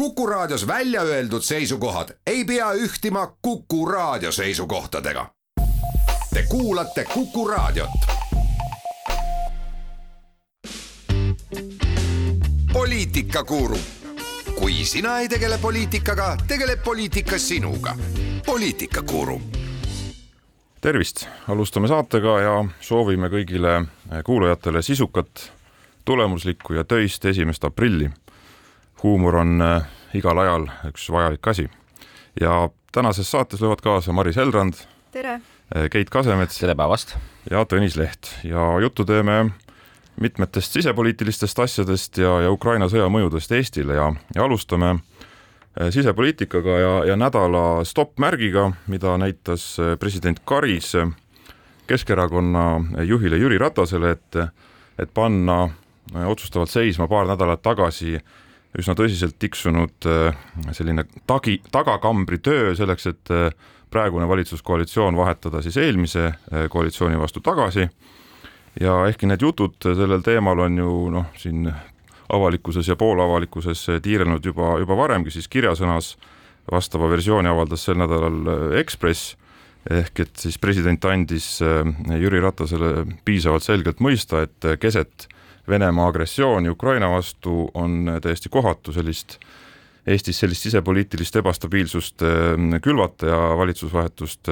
[0.00, 5.26] Kuku Raadios välja öeldud seisukohad ei pea ühtima Kuku Raadio seisukohtadega.
[6.34, 7.90] Te kuulate Kuku Raadiot.
[12.72, 13.78] poliitikakuru,
[14.58, 17.96] kui sina ei tegele poliitikaga, tegeleb poliitika sinuga.
[18.46, 19.42] poliitikakuru
[20.80, 23.84] tervist, alustame saatega ja soovime kõigile
[24.24, 25.52] kuulajatele sisukat,
[26.04, 28.10] tulemuslikku ja töist esimest aprilli.
[29.02, 31.68] Huumor on äh, igal ajal üks vajalik asi
[32.40, 34.74] ja tänases saates löövad kaasa Maris Helrand.
[35.12, 35.40] tere!
[35.90, 36.58] Keit Kasemets.
[36.58, 37.16] tere päevast!
[37.50, 39.50] ja Tõnis Leht ja juttu teeme
[40.20, 44.98] mitmetest sisepoliitilistest asjadest ja, ja Ukraina sõja mõjudest Eestile ja, ja alustame
[45.90, 50.92] sisepoliitikaga ja, ja nädala stopp-märgiga, mida näitas president Karis
[51.86, 54.36] Keskerakonna juhile Jüri Ratasele, et,
[54.98, 55.68] et panna
[56.26, 58.18] otsustavalt seisma paar nädalat tagasi
[58.78, 60.06] üsna tõsiselt tiksunud
[60.76, 63.32] selline tagi, tagakambri töö selleks, et
[63.90, 66.28] praegune valitsuskoalitsioon vahetada siis eelmise
[66.70, 67.88] koalitsiooni vastu tagasi.
[68.80, 71.72] ja ehkki need jutud sellel teemal on ju noh, siin
[72.30, 76.16] avalikkuses ja poolavalikkuses tiirelnud juba, juba varemgi, siis kirjasõnas
[76.70, 79.34] vastava versiooni avaldas sel nädalal Ekspress
[79.90, 85.28] ehk et siis president andis Jüri Ratasele piisavalt selgelt mõista, et keset
[85.70, 89.38] Venemaa agressiooni Ukraina vastu on täiesti kohatu sellist
[90.08, 92.22] Eestis sellist sisepoliitilist ebastabiilsust
[92.82, 94.48] külvata ja valitsusvahetust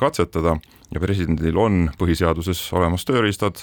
[0.00, 0.56] katsetada.
[0.94, 3.60] Ja presidendil on põhiseaduses olemas tööriistad,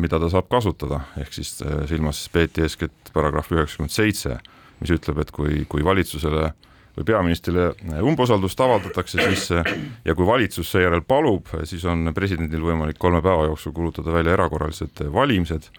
[0.00, 1.54] mida ta saab kasutada, ehk siis
[1.88, 4.40] silmas peeti eeskätt paragrahv üheksakümmend seitse,
[4.80, 6.50] mis ütleb, et kui, kui valitsusele
[6.96, 7.68] või peaministrile
[8.02, 13.76] umbusaldust avaldatakse, siis ja kui valitsus seejärel palub, siis on presidendil võimalik kolme päeva jooksul
[13.76, 15.70] kuulutada välja erakorralised valimised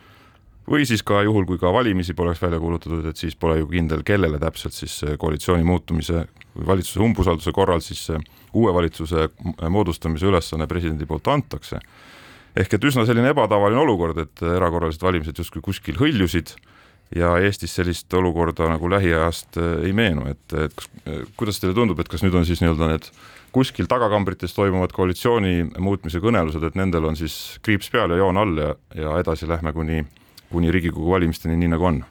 [0.69, 4.03] või siis ka juhul, kui ka valimisi poleks välja kuulutatud, et siis pole ju kindel,
[4.07, 6.25] kellele täpselt siis koalitsiooni muutumise
[6.55, 8.07] või valitsuse umbusalduse korral siis
[8.53, 9.29] uue valitsuse
[9.69, 11.79] moodustamise ülesanne presidendi poolt antakse.
[12.55, 16.53] ehk et üsna selline ebatavaline olukord, et erakorralised valimised justkui kuskil hõljusid
[17.15, 20.89] ja Eestis sellist olukorda nagu lähiajast ei meenu, et, et kas,
[21.37, 23.09] kuidas teile tundub, et kas nüüd on siis nii-öelda need
[23.53, 28.57] kuskil tagakambrites toimuvad koalitsiooni muutmise kõnelused, et nendel on siis kriips peal ja joon all
[28.57, 30.01] ja, ja edasi lähme kuni
[30.53, 32.03] kuni Riigikogu valimisteni, nii nagu on?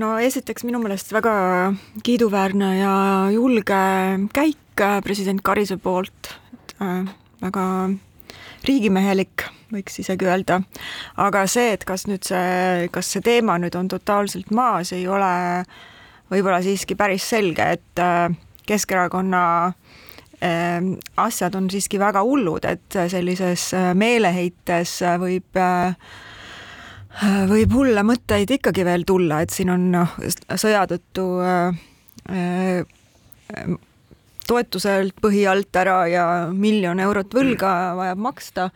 [0.00, 1.34] no esiteks minu meelest väga
[2.04, 2.92] kiiduväärne ja
[3.32, 3.80] julge
[4.32, 7.10] käik president Karise poolt, et äh,
[7.42, 7.64] väga
[8.64, 10.62] riigimehelik, võiks isegi öelda.
[11.20, 15.32] aga see, et kas nüüd see, kas see teema nüüd on totaalselt maas, ei ole
[16.32, 18.32] võib-olla siiski päris selge, et äh,
[18.62, 20.01] Keskerakonna Ehm,
[21.16, 25.94] asjad on siiski väga hullud, et sellises äh, meeleheites äh, võib äh,
[27.50, 30.14] võib hulle mõtteid ikkagi veel tulla, et siin on noh,
[30.56, 31.26] sõja tõttu
[34.48, 36.24] toetuselt põhi alt ära ja
[36.56, 38.70] miljon eurot võlga vajab maksta.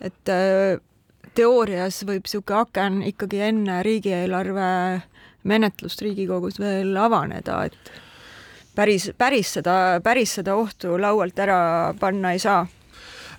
[0.00, 0.32] et
[1.34, 4.68] teoorias võib niisugune aken ikkagi enne riigieelarve
[5.48, 7.92] menetlust Riigikogus veel avaneda, et
[8.74, 11.60] päris, päris seda, päris seda ohtu laualt ära
[12.00, 12.64] panna ei saa.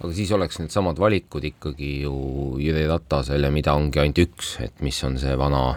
[0.01, 2.13] Aga siis oleks needsamad valikud ikkagi ju
[2.61, 5.75] Jüri Ratasel ja mida ongi ainult üks, et mis on see vana,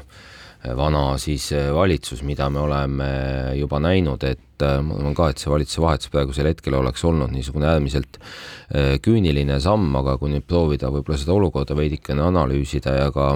[0.78, 3.10] vana siis valitsus, mida me oleme
[3.58, 7.34] juba näinud, et äh, ma arvan ka, et see valitsuse vahetus praegusel hetkel oleks olnud
[7.36, 13.12] niisugune äärmiselt äh, küüniline samm, aga kui nüüd proovida võib-olla seda olukorda veidikene analüüsida ja
[13.12, 13.28] ka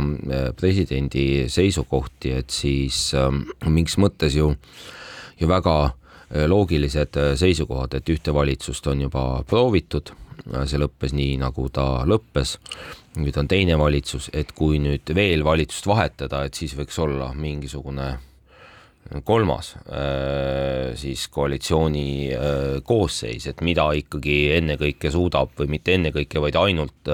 [0.57, 3.11] presidendi seisukohti, et siis
[3.69, 4.55] mingis mõttes ju,
[5.37, 10.13] ju väga Äh, loogilised äh, seisukohad, et ühte valitsust on juba proovitud,
[10.53, 12.59] äh, see lõppes nii, nagu ta lõppes.
[13.19, 18.19] nüüd on teine valitsus, et kui nüüd veel valitsust vahetada, et siis võiks olla mingisugune
[19.25, 19.73] kolmas
[21.01, 22.31] siis koalitsiooni
[22.85, 27.11] koosseis, et mida ikkagi ennekõike suudab või mitte ennekõike, vaid ainult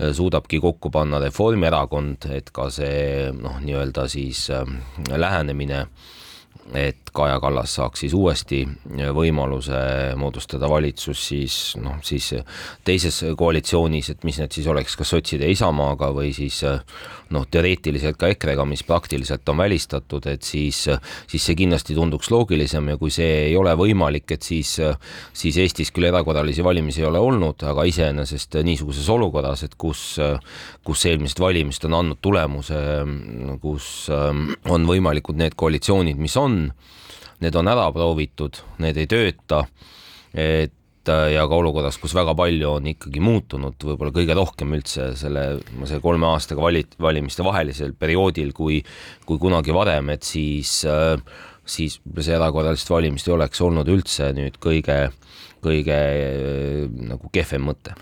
[0.00, 4.48] suudabki kokku panna Reformierakond, et ka see noh, nii-öelda siis
[5.12, 6.18] lähenemine äh,
[6.74, 8.62] et Kaja Kallas saaks siis uuesti
[9.12, 9.76] võimaluse
[10.16, 12.30] moodustada valitsus siis noh, siis
[12.86, 16.62] teises koalitsioonis, et mis need siis oleks, kas sotside Isamaaga või siis
[17.32, 20.84] noh, teoreetiliselt ka EKRE-ga, mis praktiliselt on välistatud, et siis,
[21.30, 24.74] siis see kindlasti tunduks loogilisem ja kui see ei ole võimalik, et siis,
[25.36, 30.04] siis Eestis küll erakorralisi valimisi ei ole olnud, aga iseenesest niisuguses olukorras, et kus,
[30.84, 32.80] kus eelmised valimised on andnud tulemuse,
[33.62, 36.51] kus on võimalikud need koalitsioonid, mis on,
[37.42, 39.64] need on ära proovitud, need ei tööta.
[40.32, 40.72] et
[41.10, 46.02] ja ka olukorras, kus väga palju on ikkagi muutunud, võib-olla kõige rohkem üldse selle, selle
[46.04, 48.78] kolme aastaga vali-, valimiste vahelisel perioodil, kui,
[49.26, 50.84] kui kunagi varem, et siis,
[51.66, 55.00] siis see erakorralist valimist ei oleks olnud üldse nüüd kõige,
[55.64, 55.98] kõige
[57.10, 57.96] nagu kehvem mõte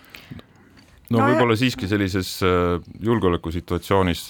[1.08, 2.36] no, no võib-olla siiski sellises
[3.00, 4.28] julgeolekusituatsioonis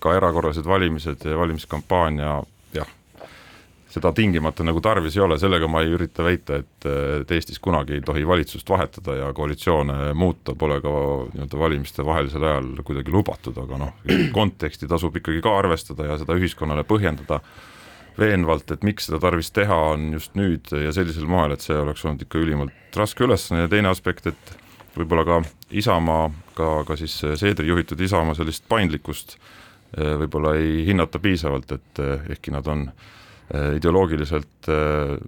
[0.00, 2.42] ka erakorralised valimised ja valimiskampaania
[3.94, 6.86] seda tingimata nagu tarvis ei ole, sellega ma ei ürita väita, et,
[7.20, 10.94] et Eestis kunagi ei tohi valitsust vahetada ja koalitsioone muuta pole ka
[11.34, 13.94] nii-öelda valimiste vahelisel ajal kuidagi lubatud, aga noh,
[14.34, 17.40] konteksti tasub ikkagi ka arvestada ja seda ühiskonnale põhjendada
[18.18, 22.04] veenvalt, et miks seda tarvis teha on just nüüd ja sellisel moel, et see oleks
[22.04, 23.64] olnud ikka ülimalt raske ülesanne.
[23.64, 24.54] Ja teine aspekt, et
[24.96, 25.40] võib-olla ka
[25.74, 32.02] Isamaa, ka, ka siis Seedri juhitud Isamaa sellist paindlikkust eh, võib-olla ei hinnata piisavalt, et
[32.02, 32.88] eh, ehkki nad on
[33.44, 34.66] Äh, ideoloogiliselt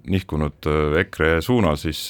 [0.09, 0.65] nihkunud
[0.99, 2.09] EKRE suunal, siis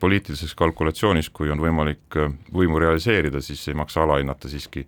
[0.00, 2.18] poliitilises kalkulatsioonis, kui on võimalik
[2.54, 4.84] võimu realiseerida, siis ei maksa alahinnata siiski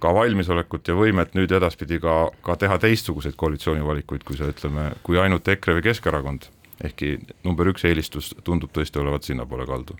[0.00, 5.16] ka valmisolekut ja võimet nüüd edaspidi ka, ka teha teistsuguseid koalitsioonivalikuid, kui see ütleme, kui
[5.20, 6.50] ainult EKRE või Keskerakond,
[6.84, 7.14] ehkki
[7.48, 9.96] number üks eelistus tundub tõesti olevat sinnapoole kaldu.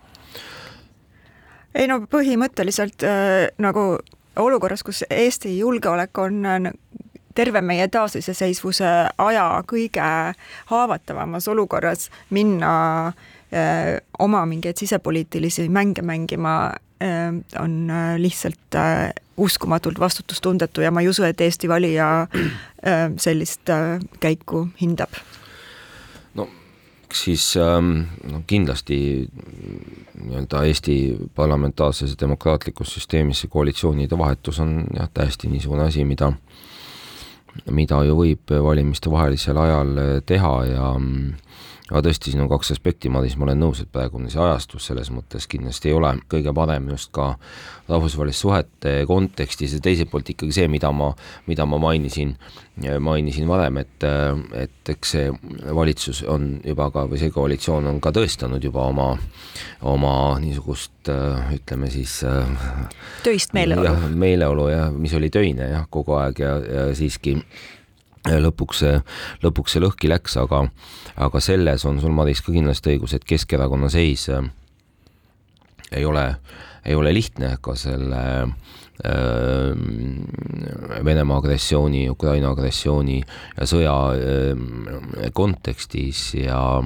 [1.75, 3.99] Ei no põhimõtteliselt äh, nagu
[4.41, 6.43] olukorras, kus Eesti julgeolek on
[7.35, 10.07] terve meie taasiseseisvuse aja kõige
[10.71, 12.73] haavatavamas olukorras minna
[13.07, 16.73] öö, äh, oma mingeid sisepoliitilisi mänge mängima,
[17.03, 18.79] äh, on äh, lihtsalt
[19.37, 22.27] uskumatult vastutustundetu ja ma ei usu, et Eesti valija
[23.17, 23.71] sellist
[24.21, 25.17] käiku hindab
[27.15, 29.29] siis ähm, no kindlasti
[30.21, 30.97] nii-öelda Eesti
[31.35, 36.33] parlamentaarses demokraatlikus süsteemis see koalitsioonide vahetus on jah, täiesti niisugune asi, mida
[37.71, 39.97] mida ju võib valimiste vahelisel ajal
[40.27, 40.91] teha ja
[41.91, 45.11] aga tõesti, siin on kaks aspekti, Madis, ma olen nõus, et praegune see ajastus selles
[45.15, 47.33] mõttes kindlasti ei ole kõige parem just ka
[47.91, 51.11] rahvusvaheliste suhete kontekstis ja teiselt poolt ikkagi see, mida ma,
[51.51, 52.37] mida ma mainisin,
[53.03, 54.07] mainisin varem, et,
[54.63, 55.33] et eks see
[55.75, 59.11] valitsus on juba ka, või see koalitsioon on ka tõestanud juba oma,
[59.91, 61.11] oma niisugust
[61.57, 62.21] ütleme siis
[63.27, 64.15] töist meeleolu.
[64.15, 67.41] meeleolu jah, mis oli töine jah, kogu aeg ja, ja siiski
[68.29, 68.97] lõpuks see,
[69.45, 70.67] lõpuks see lõhki läks, aga,
[71.17, 74.45] aga selles on sul, Madis, ka kindlasti õigus, et Keskerakonna seis äh,
[75.97, 76.27] ei ole,
[76.85, 79.73] ei ole lihtne ka selle äh,
[81.05, 86.83] Venemaa agressiooni, Ukraina agressiooni ja sõja äh, kontekstis ja,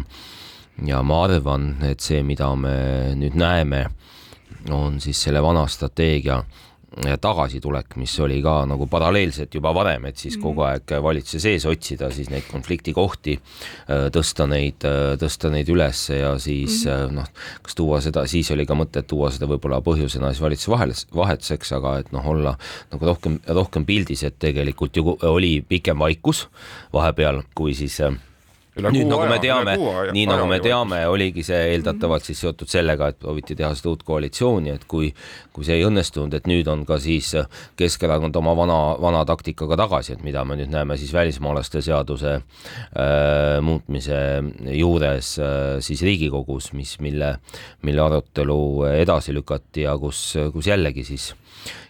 [0.87, 3.89] ja ma arvan, et see, mida me nüüd näeme,
[4.73, 6.39] on siis selle vana strateegia
[7.21, 10.69] tagasitulek, mis oli ka nagu paralleelselt juba varem, et siis kogu mhm.
[10.71, 13.37] aeg valitsuse sees otsida siis neid konfliktikohti,
[13.89, 17.15] äh, tõsta neid, äh, tõsta neid üles ja siis mm -hmm.
[17.19, 17.31] noh,
[17.63, 20.93] kas tuua seda, siis oli ka mõte, et tuua seda võib-olla põhjusena siis valitsuse vahel,
[21.15, 22.57] vahetuseks, aga et noh, olla
[22.93, 26.49] nagu rohkem, rohkem pildis, et tegelikult ju oli pikem vaikus
[26.93, 28.01] vahepeal, kui siis
[28.75, 29.75] nüüd nagu me teame,
[30.15, 34.03] nii nagu me teame, oligi see eeldatavalt siis seotud sellega, et prooviti teha seda uut
[34.07, 35.13] koalitsiooni, et kui,
[35.55, 37.31] kui see ei õnnestunud, et nüüd on ka siis
[37.79, 43.61] Keskerakond oma vana, vana taktikaga tagasi, et mida me nüüd näeme siis välismaalaste seaduse äh,
[43.63, 44.19] muutmise
[44.75, 47.37] juures äh, siis Riigikogus, mis, mille,
[47.87, 48.61] mille arutelu
[48.95, 51.33] edasi lükati ja kus, kus jällegi siis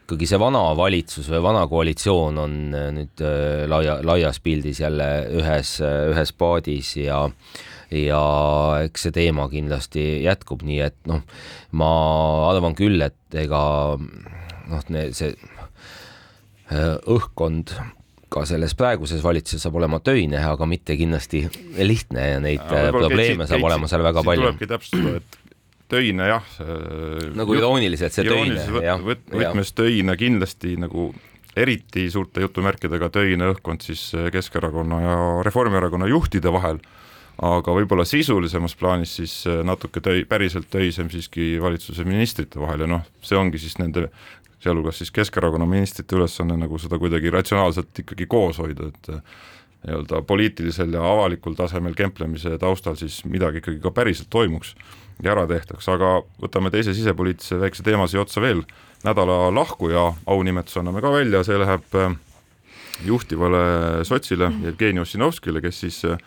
[0.05, 5.09] ikkagi see vana valitsus või vana koalitsioon on äh, nüüd äh, laia, laias pildis jälle
[5.41, 7.25] ühes, äh, ühes paadis ja
[7.95, 8.21] ja
[8.85, 11.23] eks see teema kindlasti jätkub, nii et noh,
[11.79, 11.91] ma
[12.51, 13.61] arvan küll, et ega
[14.01, 15.31] noh, see
[17.15, 17.71] õhkkond
[18.33, 21.45] ka selles praeguses valitsuses saab olema töine, aga mitte kindlasti
[21.79, 24.49] lihtne ja neid probleeme saab olema seal väga palju.
[24.49, 25.44] tulebki täpsustada, et
[25.95, 26.51] töine jah.
[27.39, 29.01] nagu irooniliselt see töine, jah.
[29.05, 31.13] võtmes töine kindlasti nagu
[31.57, 36.81] eriti suurte jutumärkidega töine õhkkond siis Keskerakonna ja Reformierakonna juhtide vahel,
[37.43, 39.37] aga võib-olla sisulisemas plaanis siis
[39.67, 44.09] natuke töi-, päriselt töisem siiski valitsuse ministrite vahel ja noh, see ongi siis nende
[44.65, 49.13] sealhulgas siis Keskerakonna ministrite ülesanne nagu seda kuidagi ratsionaalselt ikkagi koos hoida, et
[49.85, 54.73] nii-öelda poliitilisel ja avalikul tasemel kemplemise taustal siis midagi ikkagi ka päriselt toimuks
[55.23, 58.65] ja ära tehtaks, aga võtame teise sisepoliitilise väikse teema siia otsa veel,
[59.05, 62.15] nädala lahkuja aunimetuse anname ka välja, see läheb äh,
[63.05, 66.19] juhtivale sotsile Jevgeni Ossinovskile, kes siis äh,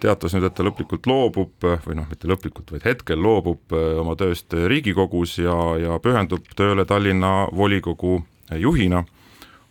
[0.00, 4.16] teatas nüüd, et ta lõplikult loobub või noh, mitte lõplikult, vaid hetkel loobub äh, oma
[4.18, 8.22] tööst Riigikogus ja, ja pühendub tööle Tallinna volikogu
[8.58, 9.04] juhina.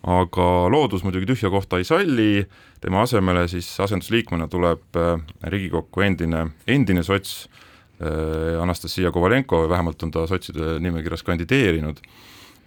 [0.02, 2.44] aga loodus muidugi tühja kohta ei salli,
[2.82, 4.98] tema asemele siis asendusliikmena tuleb
[5.46, 7.46] Riigikokku endine, endine sots
[8.60, 12.00] Anastasia Kovalenko, vähemalt on ta sotside nimekirjas kandideerinud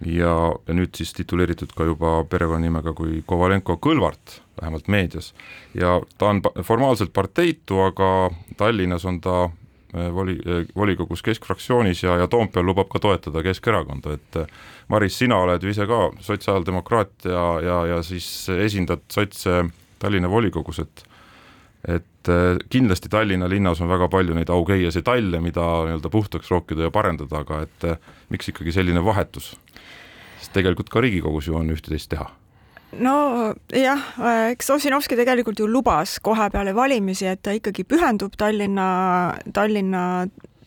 [0.04, 0.32] ja,
[0.66, 5.32] ja nüüd siis tituleeritud ka juba perekonnanimega kui Kovalenko-Kõlvart, vähemalt meedias.
[5.74, 12.16] ja ta on formaalselt parteitu, aga Tallinnas on ta äh, voli, äh, volikogus keskfraktsioonis ja,
[12.16, 14.46] ja Toompeal lubab ka toetada Keskerakonda, et äh,
[14.88, 19.64] Maris, sina oled ju ise ka sotsiaaldemokraat ja, ja, ja siis esindad sotse
[19.98, 21.06] Tallinna volikogus, et
[21.86, 22.30] et
[22.72, 27.44] kindlasti Tallinna linnas on väga palju neid augeiaseid talle, mida nii-öelda puhtaks rookida ja parendada,
[27.44, 27.86] aga et
[28.34, 29.52] miks ikkagi selline vahetus?
[30.40, 32.26] sest tegelikult ka Riigikogus ju on üht-teist teha
[33.02, 34.02] nojah,
[34.52, 38.88] eks Ossinovski tegelikult ju lubas kohe peale valimisi, et ta ikkagi pühendub Tallinna,
[39.52, 40.02] Tallinna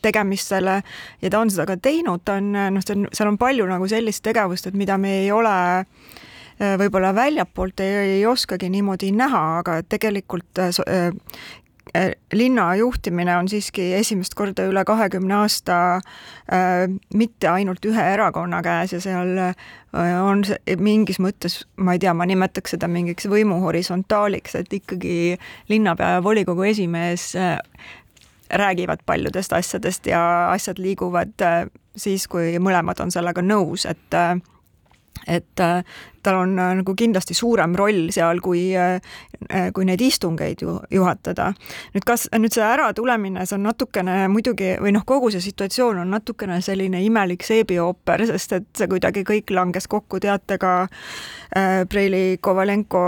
[0.02, 0.80] tegemistele
[1.22, 3.88] ja ta on seda ka teinud, ta on noh, see on, seal on palju nagu
[3.90, 5.86] sellist tegevust, et mida me ei ole äh,
[6.60, 10.68] võib-olla väljapoolt ei, ei oskagi niimoodi näha, aga tegelikult äh,
[11.96, 18.60] Äh, linna juhtimine on siiski esimest korda üle kahekümne aasta äh, mitte ainult ühe erakonna
[18.62, 19.56] käes ja seal äh,
[20.22, 25.16] on see mingis mõttes, ma ei tea, ma nimetaks seda mingiks võimu horisontaaliks, et ikkagi
[25.72, 27.58] linnapea ja volikogu esimees äh,
[28.62, 31.64] räägivad paljudest asjadest ja asjad liiguvad äh,
[31.96, 34.36] siis, kui mõlemad on sellega nõus, et äh,
[35.26, 35.84] et äh,
[36.22, 39.00] tal on äh, nagu kindlasti suurem roll seal, kui, äh,
[39.74, 41.52] kui neid istungeid ju juhatada.
[41.94, 46.14] nüüd kas, nüüd see äratulemine, see on natukene muidugi, või noh, kogu see situatsioon on
[46.16, 50.76] natukene selline imelik seebiooper, sest et see kuidagi kõik langes kokku teatega
[51.90, 53.02] Preili Kovalenko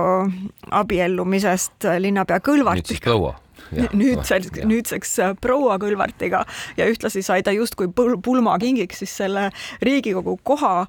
[0.83, 2.83] abiellumisest linnapea Kõlvartiga.
[2.83, 3.37] nüüd siis proua
[3.73, 6.45] nüüdseks, nüüdseks proua Kõlvartiga
[6.77, 9.49] ja ühtlasi sai ta justkui pul pulmakingiks siis selle
[9.83, 10.87] Riigikogu koha.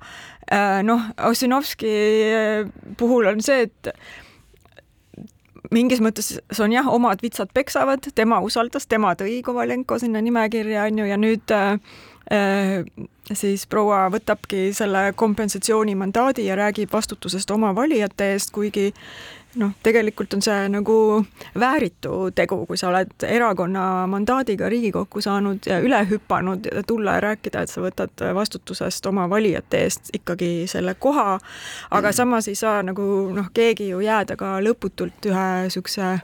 [0.52, 1.96] Äh, noh, Ossinovski
[2.28, 3.94] äh, puhul on see, et
[5.74, 10.88] mingis mõttes see on jah, omad vitsad peksavad, tema usaldas, tema tõi Kovalenko sinna nimekirja,
[10.90, 11.78] on ju, ja nüüd äh,
[12.34, 12.84] äh,
[13.32, 18.92] siis proua võtabki selle kompensatsioonimandaadi ja räägib vastutusest oma valijate eest, kuigi
[19.56, 20.96] noh, tegelikult on see nagu
[21.60, 27.26] vääritu tegu, kui sa oled erakonna mandaadiga Riigikokku saanud ja üle hüpanud ja tulla ja
[27.30, 31.40] rääkida, et sa võtad vastutusest oma valijate eest ikkagi selle koha,
[31.92, 36.16] aga samas ei saa nagu noh, keegi ju jääda ka lõputult ühe niisuguse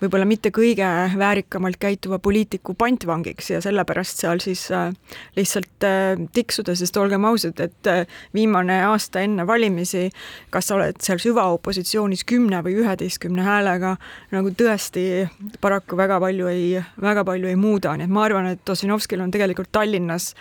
[0.00, 0.86] võib-olla mitte kõige
[1.18, 4.90] väärikamalt käituva poliitiku pantvangiks ja sellepärast seal siis äh,
[5.36, 10.08] lihtsalt äh, tiksuda, sest olgem ausad, et äh, viimane aasta enne valimisi,
[10.54, 13.96] kas sa oled seal süvaopositsioonis kümne või üheteistkümne häälega,
[14.34, 15.06] nagu tõesti
[15.60, 16.68] paraku väga palju ei,
[17.02, 20.34] väga palju ei muuda, nii et ma arvan, et Ossinovskil on tegelikult Tallinnas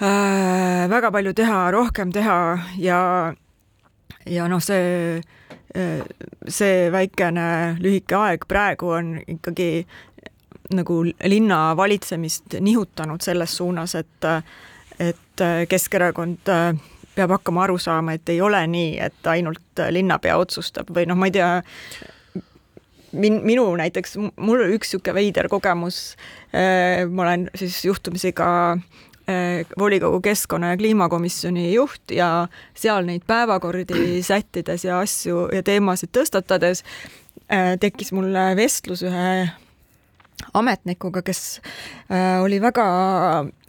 [0.00, 2.38] äh, väga palju teha, rohkem teha
[2.80, 3.02] ja
[4.28, 5.20] ja noh, see
[6.48, 9.86] see väikene lühike aeg praegu on ikkagi
[10.72, 14.28] nagu linna valitsemist nihutanud selles suunas, et,
[15.00, 16.48] et Keskerakond
[17.14, 21.28] peab hakkama aru saama, et ei ole nii, et ainult linnapea otsustab või noh, ma
[21.28, 21.50] ei tea,
[23.12, 26.02] min-, minu näiteks, mul oli üks niisugune veider kogemus,
[26.52, 29.07] ma olen siis juhtumisi ka äh, Äh,
[29.78, 36.84] volikogu keskkonna ja kliimakomisjoni juht ja seal neid päevakordi sättides ja asju ja teemasid tõstatades
[37.52, 39.28] äh, tekkis mulle vestlus ühe
[40.58, 41.60] ametnikuga, kes
[42.10, 42.84] äh, oli väga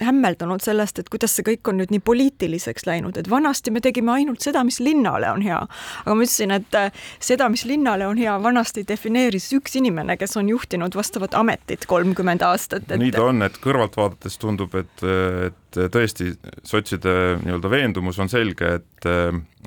[0.00, 4.14] hämmeldunud sellest, et kuidas see kõik on nüüd nii poliitiliseks läinud, et vanasti me tegime
[4.14, 5.60] ainult seda, mis linnale on hea.
[6.04, 6.90] aga ma ütlesin, et äh,
[7.22, 12.44] seda, mis linnale on hea, vanasti defineeris üks inimene, kes on juhtinud vastavat ametit kolmkümmend
[12.46, 12.98] aastat et....
[13.00, 15.06] nii ta on, et kõrvalt vaadates tundub, et,
[15.50, 16.32] et tõesti
[16.66, 17.12] sotside
[17.44, 19.08] nii-öelda veendumus on selge, et,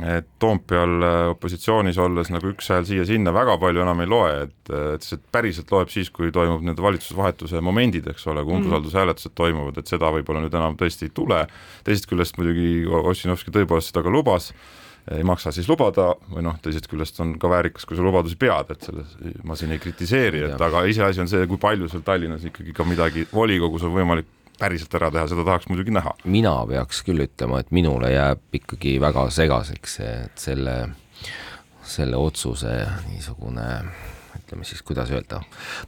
[0.03, 5.07] et Toompeal opositsioonis olles nagu üks hääl siia-sinna väga palju enam ei loe, et, et
[5.07, 8.67] see päriselt loeb siis, kui toimub nende valitsusvahetuse momendid, eks ole, kui mhm.
[8.67, 11.45] umbusaldushääletused toimuvad, et seda võib-olla nüüd enam tõesti ei tule.
[11.87, 14.51] teisest küljest muidugi Ossinovski tõepoolest seda ka lubas
[15.11, 18.69] ei maksa siis lubada või noh, teisest küljest on ka väärikas, kui sa lubadusi pead,
[18.71, 22.45] et selles ma siin ei kritiseeri, et aga iseasi on see, kui palju seal Tallinnas
[22.47, 24.29] ikkagi ka midagi volikogus on võimalik
[24.59, 26.13] päriselt ära teha, seda tahaks muidugi näha.
[26.25, 30.77] mina peaks küll ütlema, et minule jääb ikkagi väga segaseks see, et selle,
[31.95, 32.75] selle otsuse
[33.09, 33.67] niisugune
[34.37, 35.41] ütleme siis, kuidas öelda,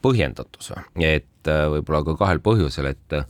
[0.05, 3.21] põhjendatus, et äh, võib-olla ka kahel põhjusel, et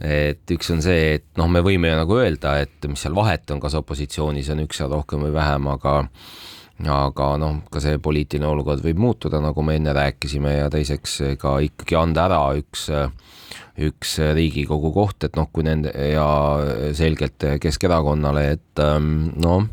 [0.00, 3.50] et üks on see, et noh, me võime ju nagu öelda, et mis seal vahet
[3.52, 5.96] on, kas opositsioonis on üks hääl rohkem või vähem, aga
[6.88, 11.58] aga noh, ka see poliitiline olukord võib muutuda, nagu me enne rääkisime ja teiseks ka
[11.66, 12.88] ikkagi anda ära üks
[13.80, 16.26] üks Riigikogu koht, et noh, kui nende ja
[16.96, 19.64] selgelt Keskerakonnale, et ähm, noh,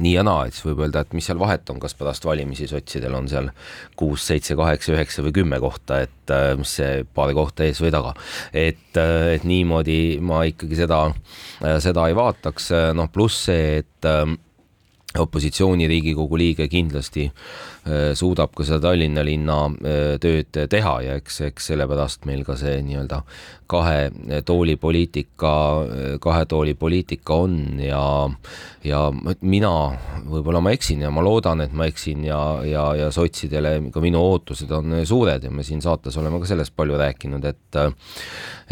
[0.00, 2.68] nii ja naa, et siis võib öelda, et mis seal vahet on, kas pärast valimisi
[2.70, 3.50] sotsidel on seal
[3.98, 7.92] kuus, seitse, kaheksa, üheksa või kümme kohta, et äh, mis see paari kohta ees või
[7.94, 8.14] taga.
[8.52, 11.04] et, äh, et niimoodi ma ikkagi seda,
[11.60, 14.10] äh, seda ei vaataks, noh pluss see, et
[15.18, 17.30] opositsiooni Riigikogu liige kindlasti
[18.14, 22.78] suudab ka seda Tallinna linna äh, tööd teha ja eks, eks sellepärast meil ka see
[22.86, 23.22] nii-öelda
[23.72, 25.52] kahe tooli poliitika,
[26.20, 28.02] kahe tooli poliitika on ja,
[28.84, 29.00] ja
[29.40, 29.72] mina,
[30.28, 34.20] võib-olla ma eksin ja ma loodan, et ma eksin ja, ja, ja sotsidele ka minu
[34.20, 37.80] ootused on suured ja me siin saates oleme ka sellest palju rääkinud, et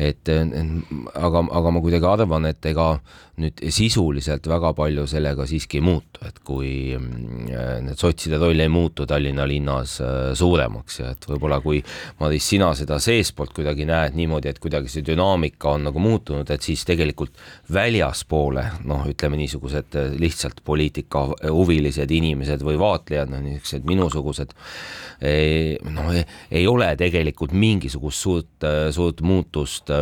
[0.00, 2.92] et aga, aga ma kuidagi arvan, et ega
[3.40, 8.99] nüüd sisuliselt väga palju sellega siiski ei muutu, et kui need sotside roll ei muutu
[9.06, 11.80] Tallinna linnas äh, suuremaks ja et võib-olla kui
[12.20, 16.66] Maris, sina seda seestpoolt kuidagi näed niimoodi, et kuidagi see dünaamika on nagu muutunud, et
[16.66, 17.38] siis tegelikult
[17.72, 24.56] väljaspoole noh, ütleme niisugused äh, lihtsalt poliitika huvilised inimesed või vaatlejad, noh niisugused minusugused
[25.94, 26.12] noh,
[26.50, 29.92] ei ole tegelikult mingisugust suurt, äh, suurt muutust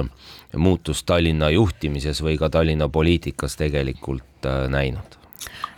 [0.57, 5.18] muutust Tallinna juhtimises või ka Tallinna poliitikas tegelikult näinud?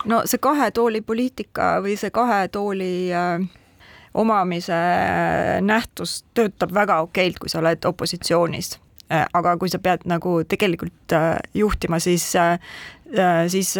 [0.05, 3.43] No see kahe tooli poliitika või see kahe tooli äh,
[4.13, 8.75] omamise äh, nähtus töötab väga okeilt, kui sa oled opositsioonis
[9.11, 9.27] äh,.
[9.33, 11.17] aga kui sa pead nagu tegelikult
[11.53, 12.31] juhtima, siis
[13.51, 13.73] siis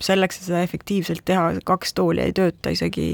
[0.00, 3.10] selleks, et seda efektiivselt teha, kaks tooli ei tööta isegi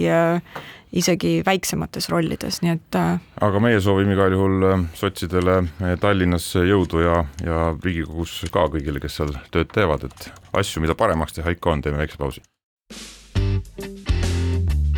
[0.92, 2.98] isegi väiksemates rollides, nii et.
[3.42, 4.66] Aga meie soovime igal juhul
[4.98, 5.60] sotsidele
[6.02, 7.16] Tallinnas jõudu ja,
[7.46, 11.82] ja Riigikogus ka kõigile, kes seal tööd teevad, et asju, mida paremaks teha ikka on,
[11.82, 12.42] teeme väikse pausi.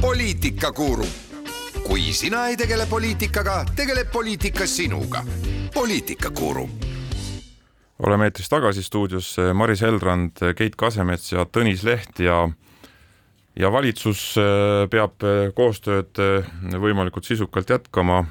[0.00, 1.06] poliitikakuru,
[1.86, 5.24] kui sina ei tegele poliitikaga, tegeleb poliitika sinuga.
[5.74, 6.68] poliitikakuru
[8.02, 12.48] oleme eetris tagasi stuudios Maris Heldrand, Keit Kasemets ja Tõnis Leht ja
[13.56, 15.22] ja valitsus äh, peab
[15.54, 16.18] koostööd
[16.80, 18.24] võimalikult sisukalt jätkama.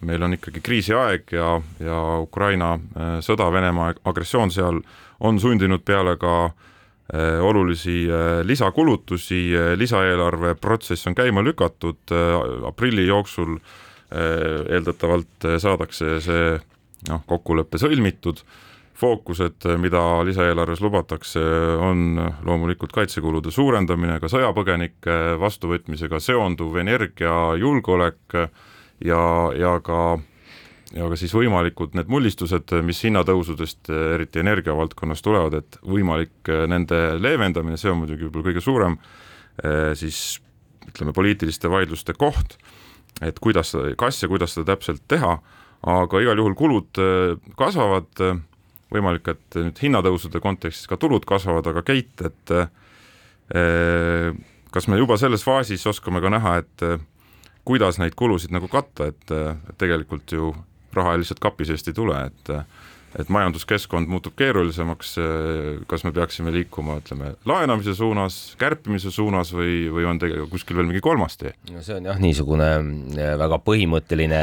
[0.00, 2.76] Meil on ikkagi kriisiaeg ja, ja Ukraina
[3.24, 4.80] sõda, Venemaa agressioon seal
[5.20, 6.50] on sundinud peale ka
[7.42, 8.04] olulisi
[8.44, 9.48] lisakulutusi,
[9.80, 12.12] lisaeelarve protsess on käima lükatud,
[12.68, 13.56] aprilli jooksul
[14.12, 16.50] eeldatavalt saadakse see
[17.08, 18.44] noh, kokkulepe sõlmitud.
[18.98, 21.40] Fookused, mida lisaeelarves lubatakse,
[21.78, 28.40] on loomulikult kaitsekulude suurendamine, ka sõjapõgenike vastuvõtmisega seonduv energiajulgeolek
[29.04, 29.20] ja,
[29.58, 30.18] ja ka
[30.96, 37.76] ja ka siis võimalikud need mullistused, mis hinnatõusudest, eriti energiavaldkonnas tulevad, et võimalik nende leevendamine,
[37.76, 38.96] see on muidugi võib-olla kõige suurem
[39.98, 40.38] siis
[40.88, 42.56] ütleme, poliitiliste vaidluste koht,
[43.20, 45.34] et kuidas, kas ja kuidas seda täpselt teha,
[45.92, 47.02] aga igal juhul kulud
[47.58, 48.24] kasvavad
[48.92, 52.54] võimalik, et nüüd hinnatõusude kontekstis ka tulud kasvavad, aga Keit, et
[53.54, 54.32] eh,
[54.72, 57.00] kas me juba selles faasis oskame ka näha, et eh,
[57.68, 60.54] kuidas neid kulusid nagu katta, et, eh, tegelikult ju
[60.96, 62.54] raha lihtsalt kapi seest ei tule, et
[63.16, 65.14] et majanduskeskkond muutub keerulisemaks,
[65.88, 70.90] kas me peaksime liikuma, ütleme, laenamise suunas, kärpimise suunas või, või on tegelikult kuskil veel
[70.90, 71.54] mingi kolmas tee?
[71.72, 74.42] no see on jah, niisugune äh, väga põhimõtteline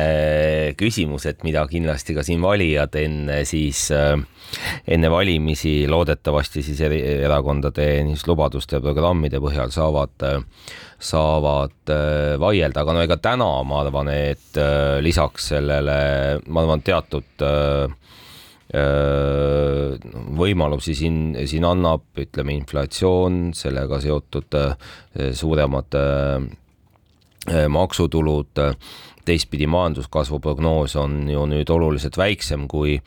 [0.79, 4.17] küsimus, et mida kindlasti ka siin valijad enne siis äh,
[4.89, 10.41] enne valimisi loodetavasti siis erakondade niisuguste lubaduste ja programmide põhjal saavad äh,
[11.05, 11.93] saavad
[12.41, 14.57] vaielda, aga no ega täna ma arvan, et
[15.05, 15.99] lisaks sellele,
[16.47, 17.45] ma arvan, teatud
[18.75, 19.93] Äh,
[20.35, 24.73] võimalusi siin, siin annab, ütleme, inflatsioon, sellega seotud äh,
[25.37, 26.47] suuremad äh,
[27.69, 28.63] maksutulud,
[29.25, 32.97] teistpidi majanduskasvu prognoos on ju nüüd oluliselt väiksem kui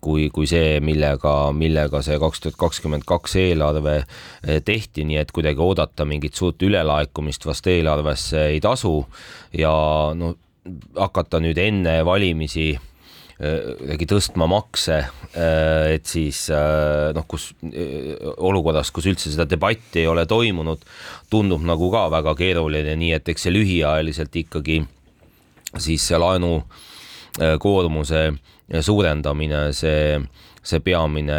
[0.00, 4.02] kui, kui see, millega, millega see kaks tuhat kakskümmend kaks eelarve
[4.64, 8.94] tehti, nii et kuidagi oodata mingit suurt ülelaekumist vast eelarvesse ei tasu.
[9.56, 9.72] Ja
[10.16, 10.34] no
[10.96, 12.72] hakata nüüd enne valimisi
[13.40, 14.98] kuidagi tõstma makse,
[15.32, 20.84] äh, et siis äh, noh, kus äh, olukorras, kus üldse seda debatti ei ole toimunud,
[21.32, 24.82] tundub nagu ka väga keeruline, nii et eks see lühiajaliselt ikkagi
[25.78, 26.20] siis see
[27.38, 28.32] laenukoormuse
[28.80, 30.20] suurendamine, see
[30.62, 31.36] see peamine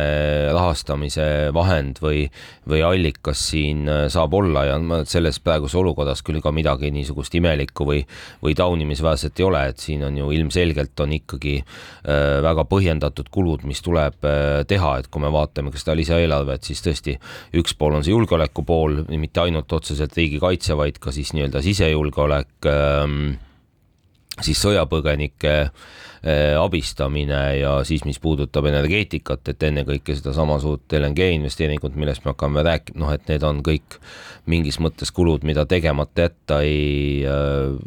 [0.49, 2.23] rahastamise vahend või,
[2.69, 4.77] või allikas siin äh, saab olla ja
[5.10, 8.01] selles praeguses olukorras küll ka midagi niisugust imelikku või,
[8.41, 13.67] või taunimisväärset ei ole, et siin on ju ilmselgelt on ikkagi äh, väga põhjendatud kulud,
[13.69, 17.17] mis tuleb äh, teha, et kui me vaatame ka seda lisaeelarvet, siis tõesti
[17.62, 22.71] üks pool on see julgeoleku pool, mitte ainult otseselt riigikaitse, vaid ka siis nii-öelda sisejulgeolek
[22.73, 23.34] ähm,
[24.45, 31.97] siis sõjapõgenike eh, abistamine ja siis, mis puudutab energeetikat, et ennekõike sedasama suurt LNG investeeringut,
[31.99, 33.99] millest me hakkame rääkima, noh, et need on kõik
[34.51, 37.77] mingis mõttes kulud, mida tegemata jätta ei äh,,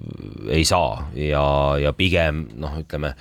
[0.54, 1.08] ei saa.
[1.18, 1.44] Ja,
[1.80, 3.14] ja pigem noh, ütleme,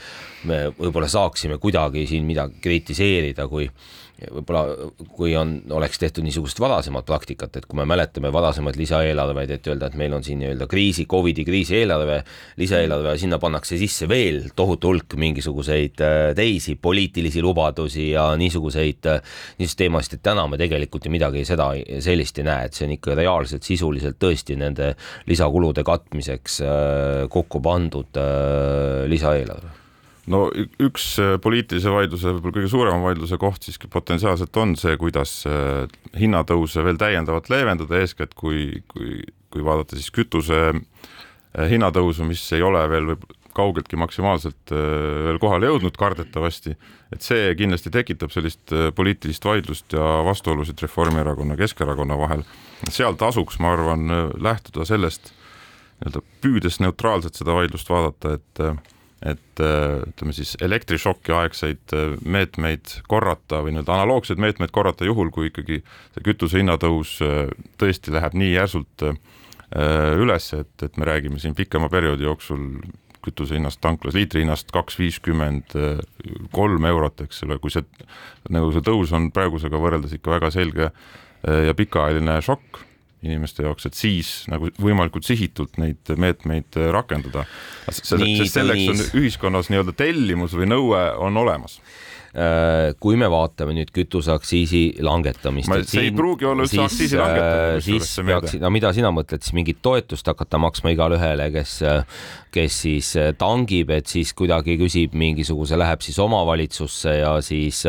[0.50, 3.70] me võib-olla saaksime kuidagi siin midagi kritiseerida, kui
[4.32, 9.68] võib-olla kui on, oleks tehtud niisugust varasemat praktikat, et kui me mäletame varasemaid lisaeelarveid, et
[9.70, 12.22] öelda, et meil on siin nii-öelda kriisi, Covidi kriisieelarve,
[12.62, 19.12] lisaeelarve ja sinna pannakse sisse veel tohutu hulk mingisuguseid äh, teisi poliitilisi lubadusi ja niisuguseid,
[19.12, 21.72] äh, niisugust teemasid, et täna me tegelikult ju midagi seda,
[22.04, 24.94] sellist ei näe, et see on ikka reaalselt sisuliselt tõesti nende
[25.30, 28.22] lisakulude katmiseks äh, kokku pandud
[29.10, 29.83] lisaeelarve
[30.32, 30.46] no
[30.82, 35.84] üks äh, poliitilise vaidluse, võib-olla kõige suurema vaidluse koht siiski potentsiaalselt on see, kuidas äh,
[36.20, 39.22] hinnatõuse veel täiendavalt leevendada, eeskätt kui, kui,
[39.54, 43.16] kui vaadata siis kütuse äh, hinnatõusu, mis ei ole veel
[43.54, 46.72] kaugeltki maksimaalselt veel kohale jõudnud kardetavasti,
[47.14, 52.42] et see kindlasti tekitab sellist poliitilist vaidlust ja vastuolusid Reformierakonna, Keskerakonna vahel.
[52.90, 54.10] seal tasuks, ma arvan,
[54.42, 55.30] lähtuda sellest
[56.00, 58.64] nii-öelda püüdes neutraalselt seda vaidlust vaadata, et
[59.24, 65.32] et äh, ütleme siis elektrišoki aegseid äh, meetmeid korrata või nii-öelda analoogseid meetmeid korrata juhul,
[65.34, 65.80] kui ikkagi
[66.16, 67.48] see kütuse hinnatõus äh,
[67.80, 69.08] tõesti läheb nii järsult
[69.74, 72.60] üles, et, et me räägime siin pikema perioodi jooksul
[73.26, 75.74] kütuse hinnast tanklas, liitri hinnast kaks viiskümmend
[76.54, 77.82] kolm eurot, eks ole, kui see
[78.54, 80.92] nagu see tõus on praegusega võrreldes ikka väga selge
[81.42, 82.84] ja pikaajaline šokk
[83.24, 87.46] inimeste jaoks, et siis nagu võimalikult sihitult neid meetmeid rakendada.
[87.90, 88.16] sest
[88.54, 91.80] selleks on ühiskonnas nii-öelda tellimus või nõue on olemas
[92.34, 95.70] Äh, kui me vaatame nüüd kütuseaktsiisi langetamist.
[95.70, 97.76] see siin, ei pruugi olla üldse aktsiisi langetamine.
[97.76, 101.76] Äh, siis peaks, no mida sina mõtled, siis mingit toetust hakata maksma igale ühele, kes,
[102.54, 107.84] kes siis äh, tangib, et siis kuidagi küsib mingisuguse, läheb siis omavalitsusse ja siis,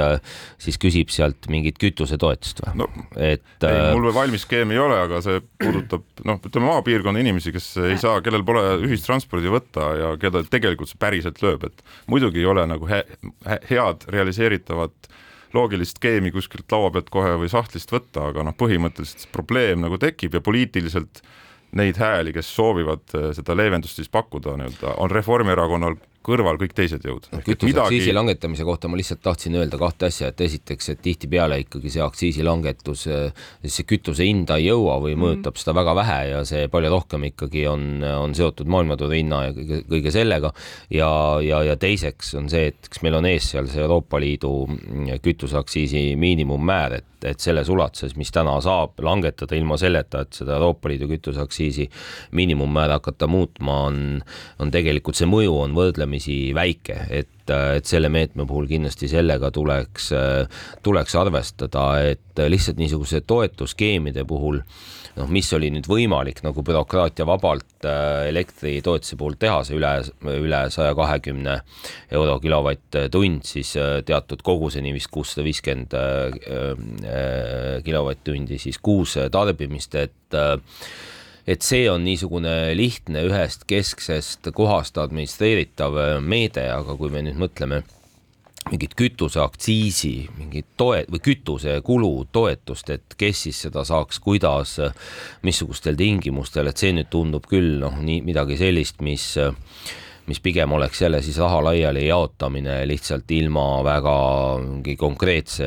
[0.61, 2.89] siis küsib sealt mingit kütusetoetust või no,?
[3.17, 3.45] et.
[3.65, 7.99] mul veel valmis skeemi ei ole, aga see puudutab noh, ütleme maapiirkonna inimesi, kes ei
[8.01, 12.67] saa, kellel pole ühistranspordi võtta ja keda tegelikult see päriselt lööb, et muidugi ei ole
[12.71, 13.05] nagu he,
[13.47, 15.13] he, head realiseeritavat
[15.55, 20.35] loogilist skeemi kuskilt laua pealt kohe või sahtlist võtta, aga noh, põhimõtteliselt probleem nagu tekib
[20.35, 21.23] ja poliitiliselt
[21.75, 27.05] neid hääli, kes soovivad eh, seda leevendust siis pakkuda nii-öelda, on Reformierakonnal kõrval kõik teised
[27.05, 27.27] jõud.
[27.45, 28.17] kütuseaktsiisi midagi...
[28.17, 33.07] langetamise kohta ma lihtsalt tahtsin öelda kahte asja, et esiteks, et tihtipeale ikkagi see aktsiisilangetus,
[33.65, 35.25] see kütuse hinda ei jõua või mhm.
[35.25, 35.63] mõjutab mm.
[35.63, 39.81] seda väga vähe ja see palju rohkem ikkagi on, on seotud maailmaturu hinna ja kõige,
[39.91, 40.53] kõige sellega.
[40.93, 41.11] ja,
[41.45, 44.55] ja, ja teiseks on see, et kas meil on ees seal see Euroopa Liidu
[45.25, 50.89] kütuseaktsiisi miinimummäär, et, et selles ulatuses, mis täna saab langetada ilma selleta, et seda Euroopa
[50.89, 51.89] Liidu kütuseaktsiisi
[52.37, 54.01] miinimummäära hakata muutma, on,
[54.63, 59.51] on tegelikult see mõju on võrdlemisi võrdlemisi väike, et, et selle meetme puhul kindlasti sellega
[59.51, 60.13] tuleks,
[60.83, 64.61] tuleks arvestada, et lihtsalt niisuguse toetusskeemide puhul
[65.17, 69.93] noh, mis oli nüüd võimalik nagu bürokraatia vabalt äh, elektritoetuse puhul teha, see üle,
[70.27, 71.61] üle saja kahekümne
[72.11, 80.39] euro kilovatt-tund, siis äh, teatud koguseni vist kuussada viiskümmend äh, kilovatt-tundi siis kuus tarbimist, et
[81.47, 87.83] et see on niisugune lihtne ühest kesksest kohast administreeritav meede, aga kui me nüüd mõtleme
[88.71, 94.79] mingit kütuseaktsiisi, mingit toe- või kütusekulu toetust, et kes siis seda saaks, kuidas,
[95.45, 99.35] missugustel tingimustel, et see nüüd tundub küll noh, nii midagi sellist, mis
[100.25, 104.15] mis pigem oleks jälle siis raha laiali jaotamine lihtsalt ilma väga
[104.63, 105.67] mingi konkreetse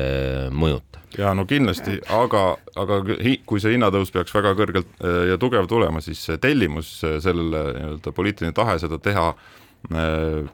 [0.50, 2.42] mõjuta ja no kindlasti, aga,
[2.78, 3.00] aga
[3.48, 8.14] kui see hinnatõus peaks väga kõrgelt äh, ja tugev tulema, siis tellimus, äh, sellele nii-öelda
[8.14, 10.48] poliitiline tahe seda teha äh,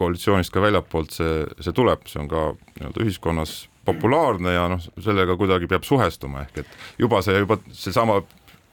[0.00, 2.46] koalitsioonist ka väljapoolt, see, see tuleb, see on ka
[2.78, 8.20] nii-öelda ühiskonnas populaarne ja noh, sellega kuidagi peab suhestuma, ehk et juba see, juba seesama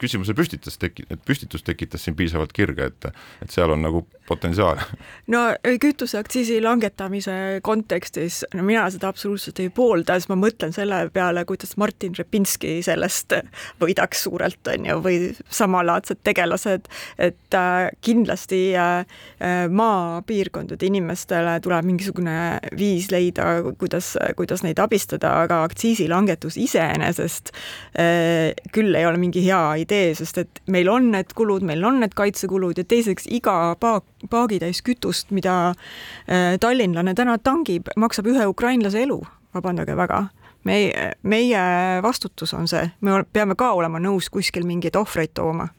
[0.02, 3.10] küsimuse püstitas, teki-, püstitus tekitas siin piisavalt kirge, et,
[3.44, 4.82] et seal on nagu potentsiaali.
[5.28, 5.40] no
[5.80, 11.78] kütuseaktsiisi langetamise kontekstis, no mina seda absoluutselt ei poolda, sest ma mõtlen selle peale, kuidas
[11.80, 13.38] Martin Repinski sellest
[13.82, 15.20] võidaks suurelt, on ju, või
[15.60, 19.00] samalaadsed tegelased, et äh, kindlasti äh,
[19.40, 22.38] äh, maapiirkondade inimestele tuleb mingisugune
[22.78, 23.48] viis leida,
[23.80, 27.54] kuidas, kuidas neid abistada, aga aktsiisilangetus iseenesest
[27.96, 32.02] äh, küll ei ole mingi hea idee, sest et meil on need kulud, meil on
[32.04, 38.48] need kaitsekulud ja teiseks iga paak paagitäis kütust, mida äh, tallinlane täna tangib, maksab ühe
[38.50, 39.22] ukrainlase elu,
[39.56, 40.28] vabandage väga
[40.68, 41.64] meie, meie
[42.04, 45.70] vastutus on see, me peame ka olema nõus kuskil mingeid ohvreid tooma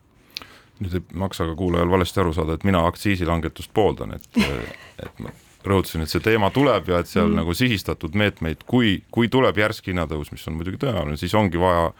[0.78, 4.28] nüüd ei maksa ka kuulajal valesti aru saada, et mina aktsiisilangetust pooldan, et,
[5.04, 5.32] et ma
[5.66, 7.40] rõhutasin, et see teema tuleb ja et seal mm.
[7.40, 11.90] nagu sihistatud meetmeid, kui, kui tuleb järsk hinnatõus, mis on muidugi tõenäoline, siis ongi vaja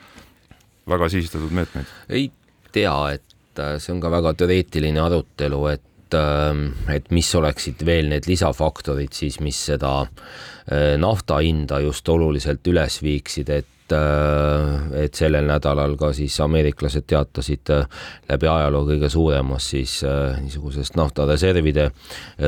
[0.88, 1.90] väga sihistatud meetmeid.
[2.08, 2.30] ei
[2.72, 5.84] tea, et äh, see on ka väga teoreetiline arutelu, et
[6.16, 12.66] ähm, et mis oleksid veel need lisafaktorid siis, mis seda äh, nafta hinda just oluliselt
[12.70, 17.86] üles viiksid, et et, äh, et sellel nädalal ka siis ameeriklased teatasid äh,
[18.28, 21.90] läbi ajaloo kõige suuremast siis äh, niisugusest naftareservide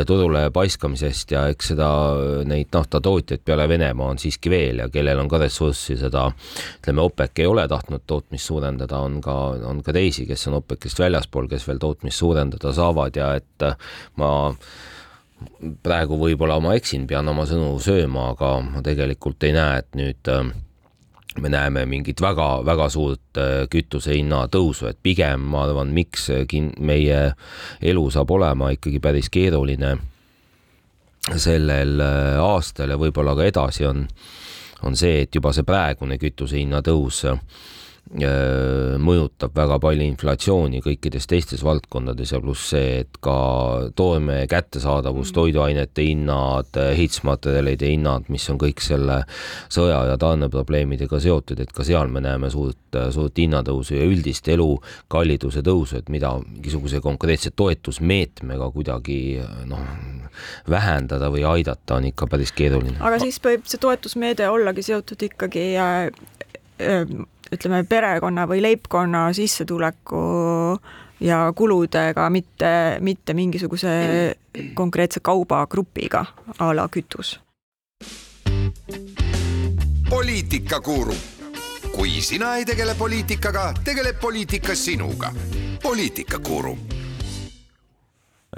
[0.06, 1.88] turule paiskamisest ja eks seda,
[2.48, 6.28] neid naftatootjaid peale Venemaa on siiski veel ja kellel on ka ressurssi seda,
[6.80, 9.36] ütleme, OPEC ei ole tahtnud tootmist suurendada, on ka,
[9.70, 13.68] on ka teisi, kes on OPEC-ist väljaspool, kes veel tootmist suurendada saavad ja et
[14.20, 14.32] ma
[15.82, 20.34] praegu võib-olla ma eksin, pean oma sõnu sööma, aga ma tegelikult ei näe, et nüüd
[21.38, 26.72] me näeme mingit väga-väga suurt äh, kütuse hinna tõusu, et pigem ma arvan, miks kin-,
[26.78, 27.20] meie
[27.82, 29.96] elu saab olema ikkagi päris keeruline
[31.36, 34.06] sellel äh, aastal ja võib-olla ka edasi, on,
[34.82, 37.79] on see, et juba see praegune kütuse hinna tõus Äh,
[38.10, 43.36] mõjutab väga palju inflatsiooni kõikides teistes valdkondades ja pluss see, et ka
[43.94, 45.34] toorme kättesaadavus, mm.
[45.36, 49.20] toiduainete hinnad, ehitusmaterjalide hinnad, mis on kõik selle
[49.70, 55.62] sõja ja tarneprobleemidega seotud, et ka seal me näeme suurt, suurt hinnatõusu ja üldist elukalliduse
[55.62, 59.20] tõusu, et mida mingisuguse konkreetse toetusmeetmega kuidagi
[59.70, 59.86] noh,
[60.70, 62.98] vähendada või aidata on ikka päris keeruline.
[62.98, 66.08] aga siis võib see toetusmeede ollagi seotud ikkagi äh,
[66.82, 67.20] äh,
[67.52, 70.20] ütleme, perekonna või leibkonna sissetuleku
[71.20, 73.90] ja kuludega, mitte, mitte mingisuguse
[74.74, 76.24] konkreetse kaubagrupiga
[76.58, 77.38] a la kütus.
[80.10, 81.14] poliitikakuru,
[81.94, 85.32] kui sina ei tegele poliitikaga, tegeleb poliitika sinuga.
[85.82, 86.78] poliitikakuru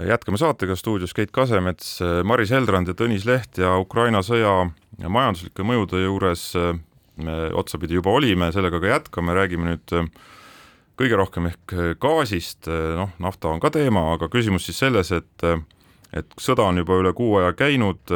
[0.08, 4.70] jätkame saatega stuudios Keit Kasemets, Maris Heldrand ja Tõnis Leht ja Ukraina sõja
[5.08, 6.52] majanduslike mõjude juures
[7.54, 10.08] otsapidi juba olime, sellega ka jätkame, räägime nüüd äh,
[11.00, 15.12] kõige rohkem ehk äh, gaasist, äh, noh, nafta on ka teema, aga küsimus siis selles,
[15.12, 15.46] et
[16.12, 18.10] et sõda on juba üle kuu aja käinud,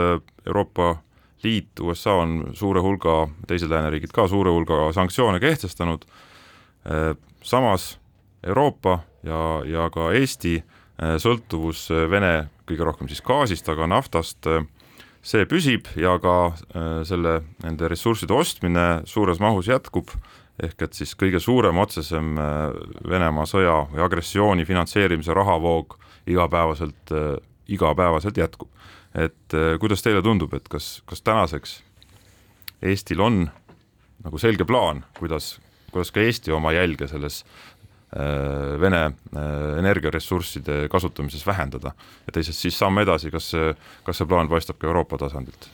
[0.45, 0.99] Euroopa
[1.45, 6.05] Liit, USA on suure hulga, teised lääneriigid ka suure hulga sanktsioone kehtestanud,
[7.40, 7.87] samas
[8.45, 10.59] Euroopa ja, ja ka Eesti
[11.23, 14.45] sõltuvus Vene, kõige rohkem siis gaasist, aga naftast
[15.27, 20.12] see püsib ja ka äh, selle, nende ressursside ostmine suures mahus jätkub,
[20.62, 22.71] ehk et siis kõige suurem otsesem äh,
[23.11, 25.99] Venemaa sõja või agressiooni finantseerimise rahavoog
[26.31, 27.35] igapäevaselt, äh,
[27.67, 28.71] igapäevaselt jätkub.
[29.17, 31.79] et kuidas teile tundub, et kas, kas tänaseks
[32.85, 33.47] Eestil on
[34.21, 35.55] nagu selge plaan, kuidas,
[35.89, 37.39] kuidas ka Eesti oma jälge selles
[38.81, 41.90] Vene äh, energiaressursside kasutamises vähendada
[42.27, 43.73] ja teisest siis samme edasi, kas see,
[44.07, 45.66] kas see plaan paistab ka Euroopa tasandilt?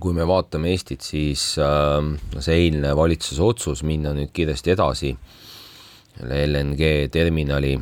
[0.00, 1.98] kui me vaatame Eestit, siis äh,
[2.38, 5.12] see eilne valitsuse otsus minna nüüd kiiresti edasi
[6.22, 7.74] LNG terminali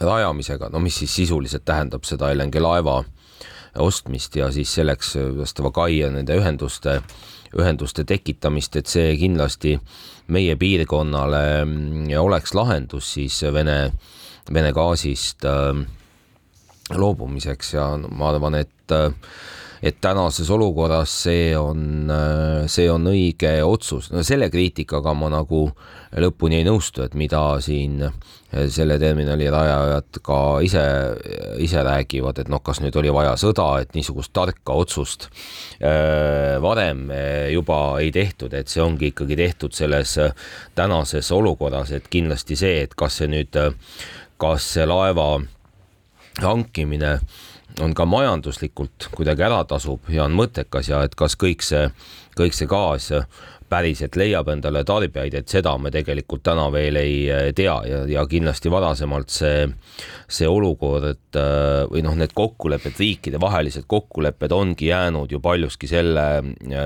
[0.00, 3.00] rajamisega, no mis siis sisuliselt tähendab seda LNG laeva
[3.78, 7.00] ostmist ja siis selleks vastava kai ja nende ühenduste,
[7.56, 9.96] ühenduste tekitamist, et see kindlasti äh,
[10.32, 13.92] meie piirkonnale mm, oleks lahendus siis Vene,
[14.52, 15.82] Vene gaasist äh,
[16.94, 17.74] loobumiseks.
[17.76, 19.10] Ja ma arvan, et äh,
[19.82, 24.10] et tänases olukorras see on, äh, see on õige otsus.
[24.12, 25.68] no selle kriitikaga ma nagu
[26.16, 28.12] lõpuni ei nõustu, et mida siin äh,
[28.72, 30.84] selle terminali rajajad ka ise,
[31.62, 35.28] ise räägivad, et noh, kas nüüd oli vaja sõda, et niisugust tarka otsust
[35.80, 37.10] äh, varem
[37.52, 40.16] juba ei tehtud, et see ongi ikkagi tehtud selles
[40.74, 43.60] tänases olukorras, et kindlasti see, et kas see nüüd,
[44.40, 45.36] kas see laeva
[46.42, 47.44] hankimine äh,
[47.80, 51.88] on ka majanduslikult kuidagi ära tasub ja on mõttekas ja et kas kõik see,
[52.38, 53.10] kõik see gaas
[53.68, 58.70] päriselt leiab endale tarbijaid, et seda me tegelikult täna veel ei tea ja, ja kindlasti
[58.70, 59.66] varasemalt see,
[60.30, 66.28] see olukord eh, või noh, need kokkulepped, riikidevahelised kokkulepped ongi jäänud ju paljuski selle,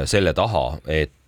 [0.09, 1.20] selle taha, et Äh,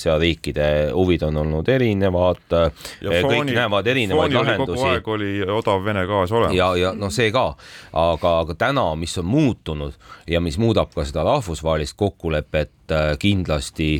[0.00, 4.76] seal riikide huvid on olnud erinevad, äh, kõik fooni, näevad erinevaid lahendusi.
[4.78, 6.56] kogu aeg oli odav Vene gaas olemas.
[6.56, 7.46] ja, ja noh, see ka,
[7.92, 9.96] aga, aga täna, mis on muutunud
[10.30, 13.92] ja mis muudab ka seda rahvusvahelist kokkulepet äh, kindlasti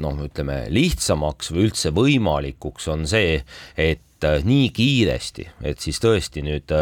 [0.00, 3.38] noh, ütleme lihtsamaks või üldse võimalikuks, on see,
[3.76, 4.02] et
[4.44, 6.72] nii kiiresti, et siis tõesti nüüd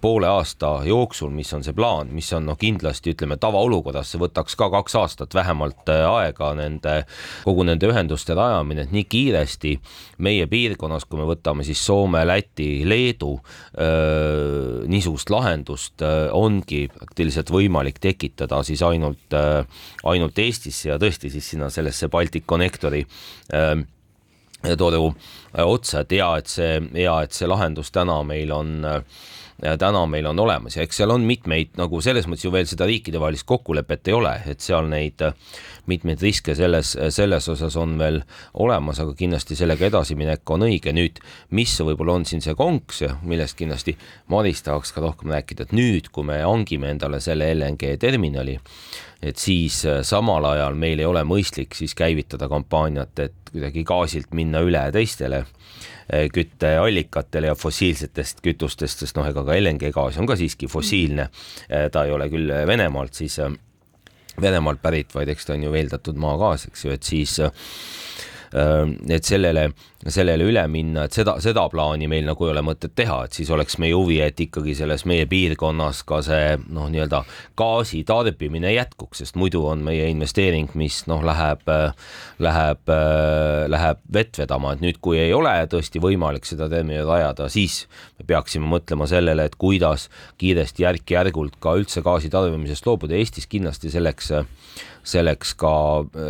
[0.00, 4.56] poole aasta jooksul, mis on see plaan, mis on noh, kindlasti ütleme tavaolukorras, see võtaks
[4.58, 6.96] ka kaks aastat vähemalt aega nende,
[7.44, 9.74] kogu nende ühenduste rajamine, et nii kiiresti
[10.24, 13.32] meie piirkonnas, kui me võtame siis Soome, Läti, Leedu,
[14.90, 16.04] niisugust lahendust
[16.36, 19.38] ongi praktiliselt võimalik tekitada siis ainult,
[20.04, 23.04] ainult Eestisse ja tõesti siis sinna sellesse Balticconnectori
[24.78, 25.14] toru
[25.64, 29.00] otsa, et hea, et see, hea, et see lahendus täna meil on äh,
[29.60, 32.86] täna meil on olemas ja eks seal on mitmeid nagu selles mõttes ju veel seda
[32.88, 35.22] riikidevahelist kokkulepet ei ole, et seal neid
[35.90, 38.20] mitmeid riske selles, selles osas on veel
[38.62, 40.94] olemas, aga kindlasti sellega edasiminek on õige.
[40.96, 41.20] nüüd,
[41.56, 43.96] mis võib-olla on siin see konks millest kindlasti
[44.32, 48.56] Maris tahaks ka rohkem rääkida, et nüüd, kui me hangime endale selle LNG terminali,
[49.22, 54.62] et siis samal ajal meil ei ole mõistlik siis käivitada kampaaniat, et kuidagi gaasilt minna
[54.64, 55.44] üle teistele
[56.34, 61.28] kütteallikatele ja fossiilsetest kütustest, sest noh, ega ka LNG gaas on ka siiski fossiilne.
[61.68, 63.52] Eh, ta ei ole küll Venemaalt siis, eh,
[64.40, 67.38] Venemaalt pärit, vaid eks ta on ju veeldatud maagaas, eks ju, et siis
[68.50, 69.68] et sellele
[70.08, 73.50] sellele üle minna, et seda, seda plaani meil nagu ei ole mõtet teha, et siis
[73.52, 77.20] oleks meie huvi, et ikkagi selles meie piirkonnas ka see noh, nii-öelda
[77.60, 81.68] gaasi tarbimine jätkuks, sest muidu on meie investeering, mis noh, läheb,
[82.40, 82.94] läheb,
[83.74, 87.82] läheb vett vedama, et nüüd, kui ei ole tõesti võimalik seda terminali rajada, siis
[88.16, 90.08] me peaksime mõtlema sellele, et kuidas
[90.40, 94.32] kiiresti järk-järgult ka üldse gaasi tarbimisest loobuda, Eestis kindlasti selleks
[95.06, 95.72] selleks ka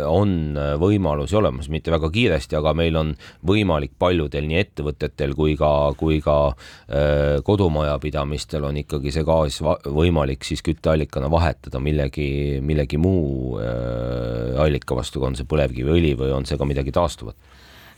[0.07, 0.33] on
[0.81, 3.13] võimalusi olemas, mitte väga kiiresti, aga meil on
[3.47, 9.61] või võimalik paljudel nii ettevõtetel kui ka, kui ka äh, kodumajapidamistel on ikkagi see gaas
[9.61, 16.47] võimalik siis kütteallikana vahetada millegi, millegi muu äh, allika vastu, on see põlevkiviõli või on
[16.49, 17.37] see ka midagi taastuvat.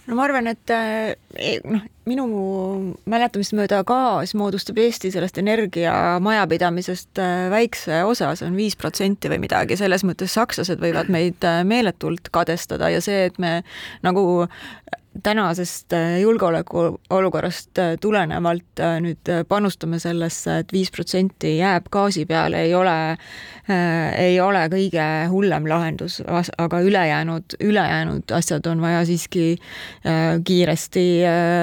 [0.04, 2.26] No ma arvan, et äh, e, noh, minu
[3.08, 7.22] mäletamist mööda gaas moodustab Eesti sellest energiamajapidamisest
[7.54, 12.92] väikse osa, see on viis protsenti või midagi, selles mõttes sakslased võivad meid meeletult kadestada
[12.92, 13.62] ja see, et me
[14.04, 14.44] nagu
[15.24, 22.26] tänasest äh, julgeolekuolukorrast äh, tulenevalt äh, nüüd panustame sellesse et, et viis protsenti jääb gaasi
[22.26, 22.96] peale, ei ole
[24.20, 26.18] ei ole kõige hullem lahendus,
[26.60, 29.56] aga ülejäänud, ülejäänud asjad on vaja siiski
[30.44, 31.04] kiiresti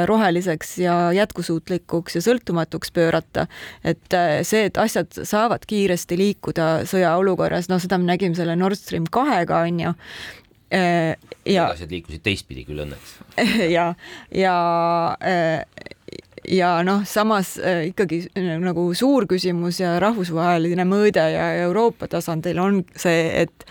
[0.08, 3.46] roheliseks ja jätkusuutlikuks ja sõltumatuks pöörata.
[3.84, 4.16] et
[4.48, 9.60] see, et asjad saavad kiiresti liikuda sõjaolukorras, noh, seda me nägime selle Nord Stream kahega,
[9.68, 9.94] on ju
[10.70, 13.16] ja asjad liikusid teistpidi küll õnneks.
[13.76, 13.90] ja,
[14.34, 14.56] ja
[15.18, 15.64] äh,
[16.48, 18.24] ja noh, samas äh, ikkagi
[18.62, 23.66] nagu suur küsimus ja rahvusvaheline mõõde ja Euroopa tasandil on see, et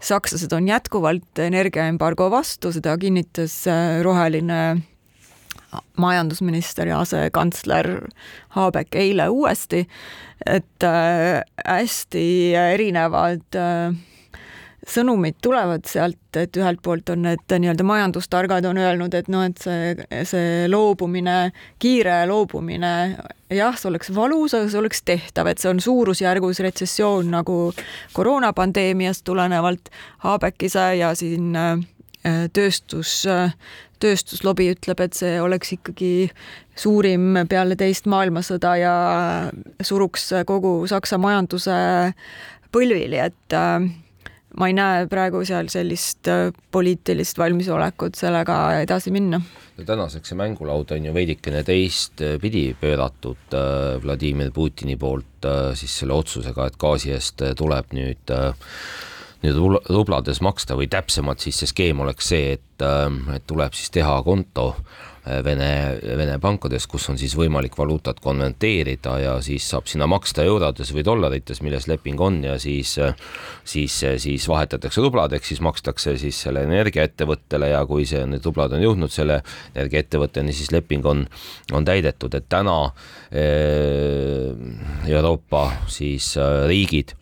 [0.00, 3.64] sakslased on jätkuvalt energiaembargo vastu, seda kinnitas
[4.06, 4.60] roheline
[6.00, 7.90] majandusminister ja asekantsler
[8.56, 9.82] Haabek eile uuesti,
[10.46, 10.86] et
[11.66, 13.98] hästi erinevad äh,
[14.88, 19.60] sõnumid tulevad sealt, et ühelt poolt on need nii-öelda majandustargad on öelnud, et noh, et
[19.60, 19.92] see,
[20.28, 21.50] see loobumine,
[21.82, 22.92] kiire loobumine,
[23.54, 27.58] jah, see oleks valus, aga see oleks tehtav, et see on suurusjärgus retsessioon nagu
[28.16, 29.92] koroonapandeemiast tulenevalt.
[30.24, 31.76] Haabek ise ja siin äh,
[32.54, 33.22] tööstus,
[34.02, 36.30] tööstuslobi ütleb, et see oleks ikkagi
[36.78, 38.96] suurim peale teist maailmasõda ja
[39.82, 41.78] suruks kogu Saksa majanduse
[42.74, 43.88] põlvili, et äh,
[44.58, 49.40] ma ei näe praegu seal sellist äh, poliitilist valmisolekut sellega edasi minna.
[49.78, 56.00] no tänaseks see mängulaud on ju veidikene teistpidi pööratud äh, Vladimir Putini poolt äh, siis
[56.02, 58.34] selle otsusega, et gaasi eest tuleb nüüd
[59.38, 64.16] nüüd rublades maksta või täpsemalt siis see skeem oleks see, et, et tuleb siis teha
[64.26, 64.72] konto
[65.44, 70.92] Vene, Vene pankades, kus on siis võimalik valuutat konverteerida ja siis saab sinna maksta eurodes
[70.96, 72.94] või dollarites, milles leping on ja siis,
[73.68, 78.84] siis, siis vahetatakse rubladeks, siis makstakse siis selle energiaettevõttele ja kui see, need rublad on
[78.84, 79.40] jõudnud selle
[79.74, 81.26] energiaettevõtteni, siis leping on,
[81.76, 82.78] on täidetud, et täna
[85.08, 86.32] Euroopa siis
[86.70, 87.12] riigid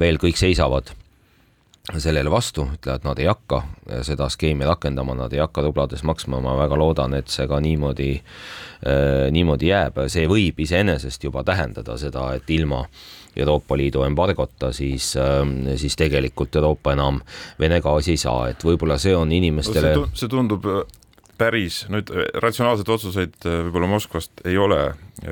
[0.00, 0.90] veel kõik seisavad
[1.98, 3.62] sellele vastu, ütlevad, nad ei hakka
[4.06, 8.10] seda skeemi rakendama, nad ei hakka rublades maksma, ma väga loodan, et see ka niimoodi
[8.16, 12.84] äh,, niimoodi jääb, see võib iseenesest juba tähendada seda, et ilma
[13.36, 15.42] Euroopa Liidu embargota, siis äh,,
[15.80, 17.20] siis tegelikult Euroopa enam
[17.60, 20.82] Vene gaasi ei saa, et võib-olla see on inimestele see tundub äh,
[21.40, 24.82] päris, nüüd äh, ratsionaalseid otsuseid äh, võib-olla Moskvast ei ole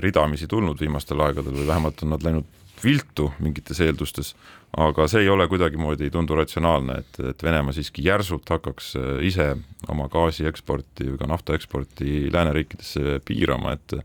[0.05, 4.35] ridamisi tulnud viimastel aegadel või vähemalt on nad läinud viltu mingites eeldustes,
[4.79, 8.95] aga see ei ole kuidagimoodi, ei tundu ratsionaalne, et, et Venemaa siiski järsult hakkaks
[9.27, 9.51] ise
[9.89, 13.97] oma gaasi eksporti või ka nafta eksporti lääneriikidesse piirama, et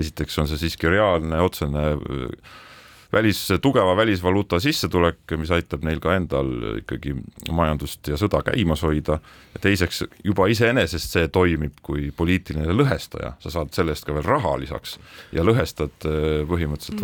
[0.00, 1.86] esiteks on see siiski reaalne otsene
[3.12, 6.48] välis, tugeva välisvaluuta sissetulek, mis aitab neil ka endal
[6.80, 7.14] ikkagi
[7.52, 9.18] majandust ja sõda käimas hoida.
[9.54, 14.28] ja teiseks juba iseenesest see toimib kui poliitiline lõhestaja, sa saad selle eest ka veel
[14.28, 14.98] raha lisaks
[15.32, 17.02] ja lõhestad äh, põhimõtteliselt mm.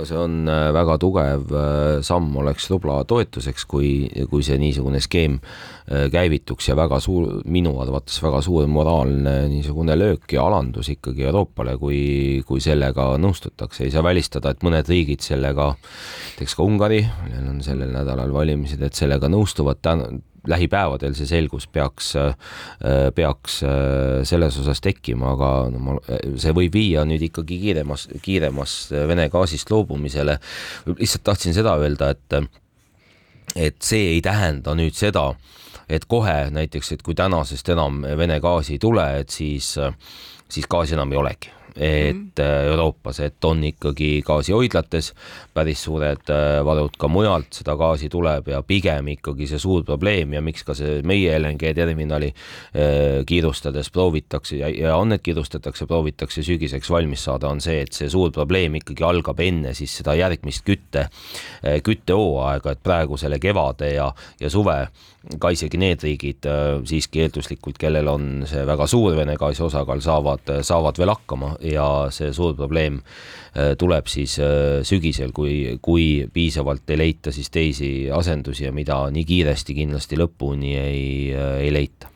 [0.00, 3.90] See on äh, väga tugev äh, samm, oleks tubla toetuseks, kui,
[4.30, 9.96] kui see niisugune skeem äh, käivituks ja väga suur, minu arvates väga suur moraalne niisugune
[9.98, 12.00] löök ja alandus ikkagi Euroopale, kui,
[12.48, 17.62] kui sellega nõustutakse, ei saa välistada, et mõned riigid sellega, näiteks ka Ungari, neil on
[17.64, 19.82] sellel nädalal valimised, et sellega nõustuvad.
[19.84, 20.08] Täna,
[20.48, 22.34] lähipäevadel see selgus peaks, äh,
[23.14, 25.96] peaks äh, selles osas tekkima, aga no ma,
[26.40, 28.76] see võib viia nüüd ikkagi kiiremas, kiiremas
[29.08, 30.38] Vene gaasist loobumisele.
[30.98, 32.36] lihtsalt tahtsin seda öelda, et,
[33.56, 35.30] et see ei tähenda nüüd seda,
[35.88, 39.74] et kohe näiteks, et kui tänasest enam Vene gaasi ei tule, et siis,
[40.48, 42.70] siis gaasi enam ei olegi et mm -hmm.
[42.70, 45.12] Euroopas, et on ikkagi gaasihoidlates
[45.54, 50.32] päris suured äh, varud ka mujalt, seda gaasi tuleb ja pigem ikkagi see suur probleem
[50.32, 55.86] ja miks ka see meie LNG terminali äh, kiirustades proovitakse ja, ja on, et kiirustatakse,
[55.86, 60.14] proovitakse sügiseks valmis saada, on see, et see suur probleem ikkagi algab enne siis seda
[60.14, 61.08] järgmist kütte,
[61.82, 64.88] küttehooaega, et praegu selle kevade ja, ja suve
[65.38, 66.46] ka isegi need riigid
[66.88, 71.86] siiski eelduslikult, kellel on see väga suur Vene gaasi osakaal, saavad, saavad veel hakkama ja
[72.14, 77.92] see suur probleem äh, tuleb siis äh, sügisel, kui, kui piisavalt ei leita siis teisi
[78.12, 81.04] asendusi ja mida nii kiiresti kindlasti lõpuni ei,
[81.34, 82.11] äh, ei leita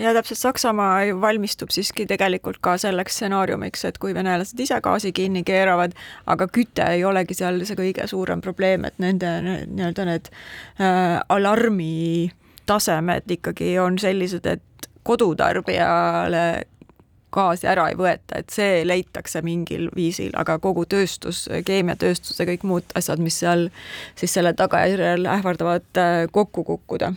[0.00, 5.44] ja täpselt, Saksamaa valmistub siiski tegelikult ka selleks stsenaariumiks, et kui venelased ise gaasi kinni
[5.46, 5.94] keeravad,
[6.30, 12.30] aga küte ei olegi seal see kõige suurem probleem, et nende nii-öelda need äh, alarmi
[12.70, 16.44] tasemed ikkagi on sellised, et kodutarbijale
[17.34, 22.66] gaasi ära ei võeta, et see leitakse mingil viisil, aga kogu tööstus, keemiatööstus ja kõik
[22.66, 23.68] muud asjad, mis seal
[24.18, 27.12] siis selle tagajärjel ähvardavad äh, kokku kukkuda.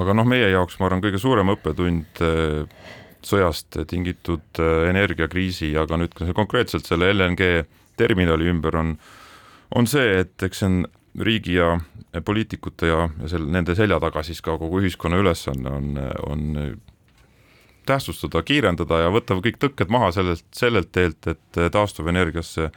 [0.00, 2.86] Aga noh, meie jaoks ma arvan, kõige suurem õppetund äh,
[3.24, 7.64] sõjast tingitud äh, energiakriisi, aga nüüd ka konkreetselt selle LNG
[7.98, 8.96] terminali ümber on,
[9.74, 10.80] on see, et eks see on
[11.24, 11.76] riigi ja
[12.26, 15.94] poliitikute ja, ja selle, nende selja taga siis ka kogu ühiskonna ülesanne on,
[16.26, 16.42] on
[17.86, 22.70] tähtsustada, kiirendada ja võtta kõik tõkked maha sellelt, sellelt teelt, et taastuvenergiasse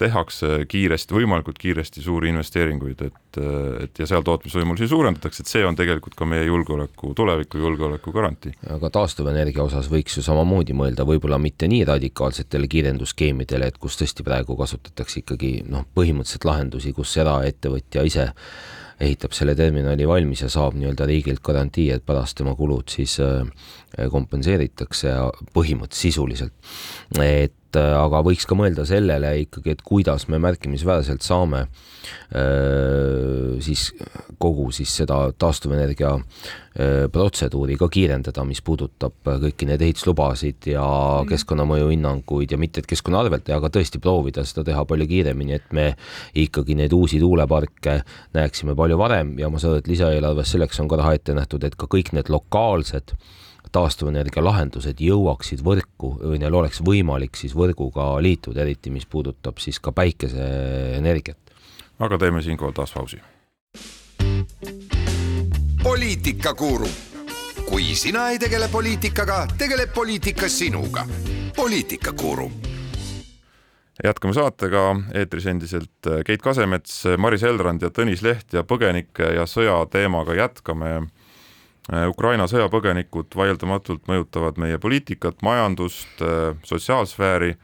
[0.00, 3.38] tehakse kiiresti, võimalikult kiiresti suuri investeeringuid, et,
[3.84, 8.54] et ja seal tootmisvõimalusi suurendatakse, et see on tegelikult ka meie julgeoleku, tuleviku julgeoleku garantii.
[8.74, 14.26] aga taastuvenergia osas võiks ju samamoodi mõelda, võib-olla mitte nii radikaalsetele kiirendusskeemidele, et kus tõesti
[14.26, 18.30] praegu kasutatakse ikkagi noh, põhimõtteliselt lahendusi, kus eraettevõtja ise
[19.02, 23.42] ehitab selle terminali valmis ja saab nii-öelda riigilt garantii, et pärast tema kulud siis äh,
[24.10, 25.14] kompenseeritakse
[25.54, 26.52] põhimõtteliselt sisuliselt.
[27.22, 33.90] et äh, aga võiks ka mõelda sellele ikkagi, et kuidas me märkimisväärselt saame äh, siis
[34.38, 36.18] kogu siis seda taastuvenergia
[37.14, 41.28] protseduuri ka kiirendada, mis puudutab kõiki neid ehituslubasid ja mm.
[41.30, 45.70] keskkonnamõju hinnanguid ja mitte, et keskkonna arvelt, aga tõesti proovida seda teha palju kiiremini, et
[45.70, 45.84] me
[46.42, 48.00] ikkagi neid uusi tuuleparke
[48.34, 51.62] näeksime palju varem ja ma saan aru, et lisaeelarves selleks on ka raha ette nähtud,
[51.62, 53.14] et ka kõik need lokaalsed
[53.74, 59.80] taastuvenergia lahendused jõuaksid võrku või neil oleks võimalik siis võrguga liituda, eriti mis puudutab siis
[59.82, 61.38] ka päikeseenergiat.
[61.98, 63.20] aga teeme siinkohal taas pausi.
[65.82, 66.88] poliitikakuru,
[67.68, 71.06] kui sina ei tegele poliitikaga, tegeleb poliitika sinuga.
[71.56, 72.50] poliitikakuru
[74.04, 79.76] jätkame saatega, eetris endiselt Keit Kasemets, Maris Elrand ja Tõnis Leht ja põgenike ja sõja
[79.90, 81.06] teemaga jätkame
[81.92, 87.56] Ukraina sõjapõgenikud vaieldamatult mõjutavad meie poliitikat, majandust, äh, sotsiaalsfääri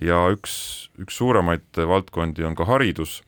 [0.00, 3.22] ja üks, üks suuremaid valdkondi on ka haridus.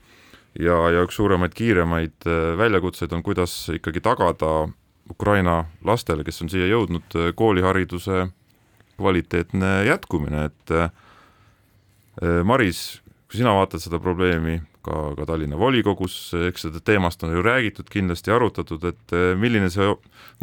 [0.58, 4.70] Ja, ja üks suuremaid, kiiremaid äh, väljakutseid on, kuidas ikkagi tagada
[5.10, 8.26] Ukraina lastele, kes on siia jõudnud, koolihariduse
[8.98, 10.72] kvaliteetne jätkumine, et
[12.44, 14.58] Maris, kui sina vaatad seda probleemi,
[14.88, 16.16] ka, ka Tallinna volikogus,
[16.48, 19.88] eks seda teemast on ju räägitud, kindlasti arutatud, et eh, milline see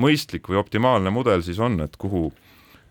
[0.01, 2.29] mõistlik või optimaalne mudel siis on, et kuhu,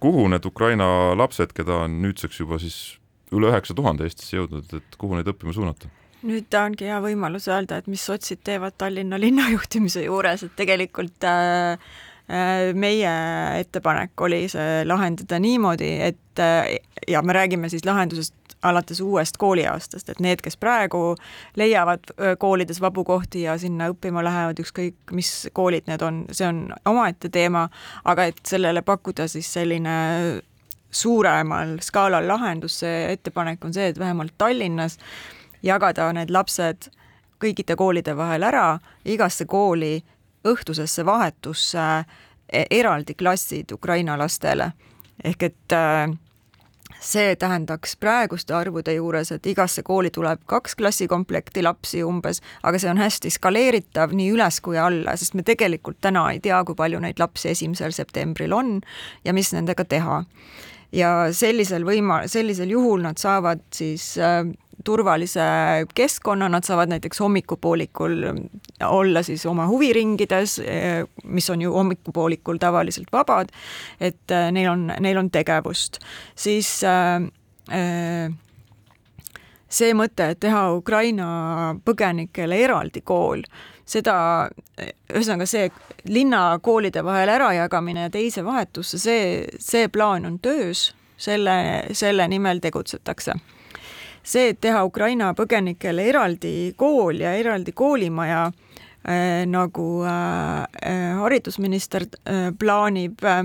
[0.02, 0.86] kuhu need Ukraina
[1.18, 2.98] lapsed, keda on nüüdseks juba siis
[3.34, 5.90] üle üheksa tuhande Eestisse jõudnud, et kuhu neid õppima suunata?
[6.24, 11.26] nüüd ongi hea võimalus öelda, et mis sotsid teevad Tallinna linna juhtimise juures, et tegelikult
[11.28, 11.76] äh,
[12.32, 13.10] äh meie
[13.60, 16.78] ettepanek oli see lahendada niimoodi, et äh,
[17.08, 18.32] ja me räägime siis lahendusest
[18.64, 21.14] alates uuest kooliaastast, et need, kes praegu
[21.56, 26.66] leiavad koolides vabu kohti ja sinna õppima lähevad, ükskõik mis koolid need on, see on
[26.88, 27.68] omaette teema,
[28.04, 29.94] aga et sellele pakkuda siis selline
[30.94, 34.98] suuremal skaalal lahendus, see ettepanek on see, et vähemalt Tallinnas
[35.62, 36.90] jagada need lapsed
[37.42, 39.98] kõikide koolide vahel ära, igasse kooli
[40.46, 41.86] õhtusesse vahetusse
[42.48, 44.72] e-, eraldi klassid Ukraina lastele.
[45.24, 46.10] ehk et äh,
[47.04, 52.90] see tähendaks praeguste arvude juures, et igasse kooli tuleb kaks klassikomplekti lapsi umbes, aga see
[52.90, 57.02] on hästi skaleeritav nii üles kui alla, sest me tegelikult täna ei tea, kui palju
[57.04, 58.78] neid lapsi esimesel septembril on
[59.24, 60.22] ja mis nendega teha.
[60.94, 64.44] Ja sellisel võima-, sellisel juhul nad saavad siis äh,
[64.84, 65.40] turvalise
[65.94, 68.16] keskkonna, nad saavad näiteks hommikupoolikul
[68.84, 70.60] olla siis oma huviringides,
[71.24, 73.52] mis on ju hommikupoolikul tavaliselt vabad,
[74.00, 75.98] et äh, neil on, neil on tegevust.
[76.34, 77.22] siis äh,
[77.72, 78.32] äh,
[79.68, 81.28] see mõte, et teha Ukraina
[81.84, 83.42] põgenikele eraldi kool,
[83.84, 84.48] seda,
[85.12, 85.70] ühesõnaga see
[86.08, 89.24] linnakoolide vahel ärajagamine ja teise vahetusse, see,
[89.58, 91.56] see plaan on töös, selle,
[91.92, 93.36] selle nimel tegutsetakse.
[94.24, 102.08] See, et teha Ukraina põgenikele eraldi kool ja eraldi koolimaja äh,, nagu äh, äh haridusminister
[102.24, 103.44] äh, plaanib äh,,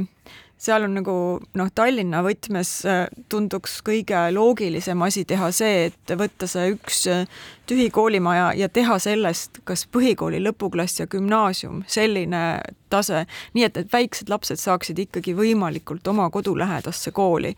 [0.60, 1.16] seal on nagu
[1.56, 7.24] noh, Tallinna võtmes äh, tunduks kõige loogilisem asi teha see, et võtta see üks äh,
[7.70, 12.44] tühi koolimaja ja teha sellest kas põhikooli lõpuklass ja gümnaasium, selline
[12.92, 13.24] tase,
[13.56, 17.56] nii et need väiksed lapsed saaksid ikkagi võimalikult oma kodulähedasse kooli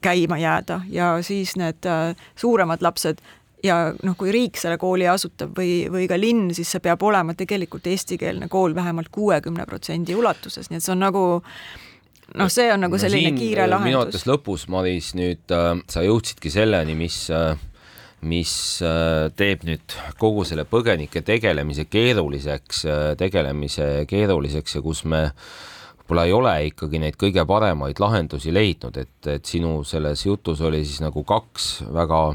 [0.00, 3.20] käima jääda ja siis need äh, suuremad lapsed
[3.64, 7.34] ja noh, kui riik selle kooli asutab või, või ka linn, siis see peab olema
[7.36, 11.24] tegelikult eestikeelne kool vähemalt kuuekümne protsendi ulatuses, nii et see on nagu
[12.34, 13.88] noh, see on nagu selline no, kiire lahendus.
[13.90, 17.52] minu arvates lõpus, Maris, nüüd äh, sa jõudsidki selleni, mis äh,
[18.20, 18.52] mis
[18.84, 25.22] äh, teeb nüüd kogu selle põgenike tegelemise keeruliseks äh,, tegelemise keeruliseks ja kus me
[26.10, 30.82] võib-olla ei ole ikkagi neid kõige paremaid lahendusi leidnud, et, et sinu selles jutus oli
[30.82, 32.34] siis nagu kaks väga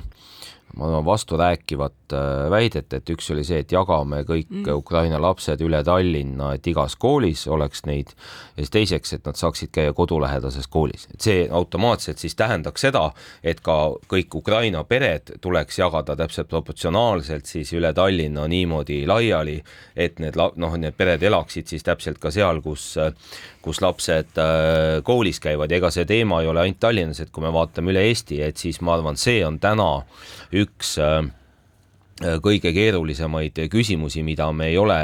[0.75, 4.69] ma arvan, vasturääkivat äh, väidet, et üks oli see, et jagame kõik mm.
[4.75, 9.71] Ukraina lapsed üle Tallinna, et igas koolis oleks neid ja siis teiseks, et nad saaksid
[9.75, 13.07] käia kodulähedases koolis, et see automaatselt siis tähendaks seda,
[13.43, 19.57] et ka kõik Ukraina pered tuleks jagada täpselt proportsionaalselt siis üle Tallinna niimoodi laiali,
[19.95, 22.95] et need noh, need pered elaksid siis täpselt ka seal, kus
[23.65, 27.43] kus lapsed äh, koolis käivad ja ega see teema ei ole ainult Tallinnas, et kui
[27.45, 29.89] me vaatame üle Eesti, et siis ma arvan, see on täna
[30.53, 31.23] üks äh,
[32.15, 34.99] kõige keerulisemaid küsimusi, mida me ei ole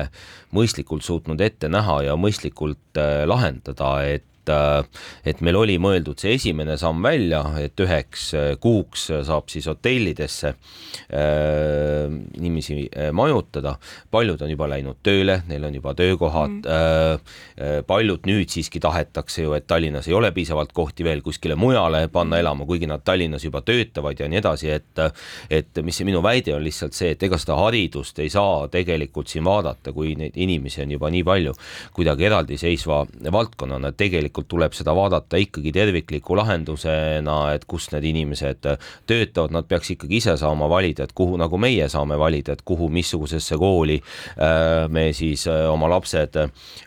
[0.56, 6.36] mõistlikult suutnud ette näha ja mõistlikult äh, lahendada, et et, et meil oli mõeldud see
[6.38, 8.32] esimene samm välja, et üheks
[8.62, 10.54] kuuks saab siis hotellidesse
[11.14, 13.76] äh, inimesi äh, majutada,
[14.12, 19.46] paljud on juba läinud tööle, neil on juba töökohad mm., äh, paljud nüüd siiski tahetakse
[19.46, 23.46] ju, et Tallinnas ei ole piisavalt kohti veel kuskile mujale panna elama, kuigi nad Tallinnas
[23.46, 25.02] juba töötavad ja nii edasi, et
[25.52, 29.32] et mis see minu väide on lihtsalt see, et ega seda haridust ei saa tegelikult
[29.32, 31.54] siin vaadata, kui neid inimesi on juba nii palju,
[31.96, 38.68] kuidagi eraldiseisva valdkonnana, tegelikult tegelikult tuleb seda vaadata ikkagi tervikliku lahendusena, et kus need inimesed
[39.08, 42.90] töötavad, nad peaks ikkagi ise saama valida, et kuhu, nagu meie saame valida, et kuhu,
[42.90, 46.38] missugusesse kooli äh, me siis äh, oma lapsed,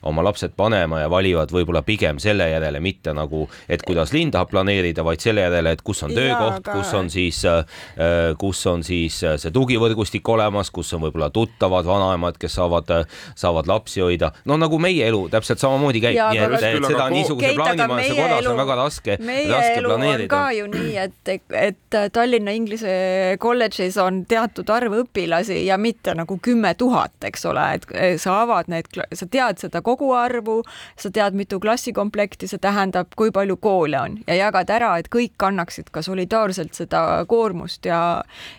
[0.03, 4.53] oma lapsed panema ja valivad võib-olla pigem selle järele, mitte nagu, et kuidas linn tahab
[4.55, 6.79] planeerida, vaid selle järele, et kus on töökoht, aga...
[6.79, 12.41] kus on siis, äh, kus on siis see tugivõrgustik olemas, kus on võib-olla tuttavad vanaemad,
[12.41, 12.91] kes saavad,
[13.37, 17.34] saavad lapsi hoida, no nagu meie elu täpselt samamoodi käib, nii et, et seda niisugust
[17.41, 19.17] niisuguse plaanimajase korras on väga raske,
[19.51, 20.29] raske planeerida.
[20.31, 22.95] ka ju nii, et, et Tallinna Inglise
[23.43, 28.71] kolledžis on teatud arv õpilasi ja mitte nagu kümme tuhat, eks ole, et sa avad
[28.73, 30.61] need, sa tead seda koguarvu,
[31.01, 35.35] sa tead, mitu klassikomplekti, see tähendab, kui palju koole on ja jagad ära, et kõik
[35.41, 38.01] kannaksid ka solidaarselt seda koormust ja,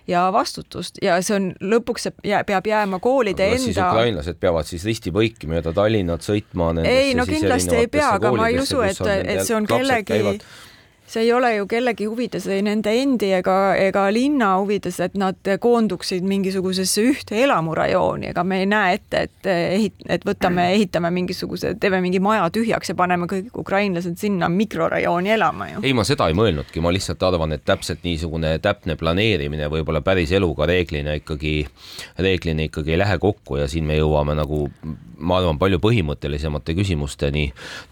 [0.08, 3.64] ja vastutust ja see on lõpuks see peab jääma koolide enda.
[3.64, 6.72] siis ukrainlased peavad siis risti-põiki mööda Tallinnat sõitma.
[6.86, 9.02] ei no kindlasti ei pea, aga ma ei usu, et,
[9.36, 10.40] et see on kellegi
[11.08, 15.38] see ei ole ju kellegi huvides, ei nende endi ega, ega linna huvides, et nad
[15.62, 21.76] koonduksid mingisugusesse ühte elamurajooni, ega me ei näe ette, et ehit-, et võtame, ehitame mingisuguse,
[21.82, 25.86] teeme mingi maja tühjaks ja paneme kõik ukrainlased sinna mikrorajooni elama ju.
[25.86, 30.34] ei, ma seda ei mõelnudki, ma lihtsalt arvan, et täpselt niisugune täpne planeerimine võib-olla päris
[30.36, 31.58] eluga reeglina ikkagi,
[32.18, 34.66] reeglina ikkagi ei lähe kokku ja siin me jõuame nagu
[35.20, 37.46] ma arvan, palju põhimõttelisemate küsimusteni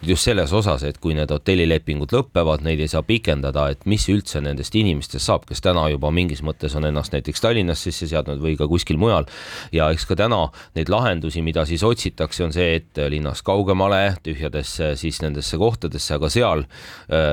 [0.06, 4.42] just selles osas, et kui need hotellilepingud lõpevad, neid ei saa pikendada, et mis üldse
[4.44, 8.58] nendest inimestest saab, kes täna juba mingis mõttes on ennast näiteks Tallinnas sisse seadnud või
[8.60, 9.28] ka kuskil mujal.
[9.72, 14.96] ja eks ka täna neid lahendusi, mida siis otsitakse, on see, et linnast kaugemale, tühjadesse
[15.00, 16.66] siis nendesse kohtadesse, aga seal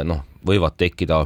[0.04, 1.24] noh, võivad tekkida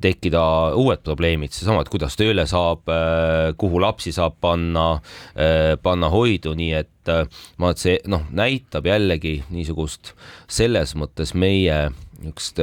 [0.00, 0.42] tekkida
[0.80, 5.00] uued probleemid, seesama, et kuidas tööle saab, äh, kuhu lapsi saab panna,
[5.36, 6.88] äh, panna hoidu, nii et
[7.58, 10.12] ma et see noh, näitab jällegi niisugust
[10.46, 11.88] selles mõttes meie
[12.20, 12.60] niisugust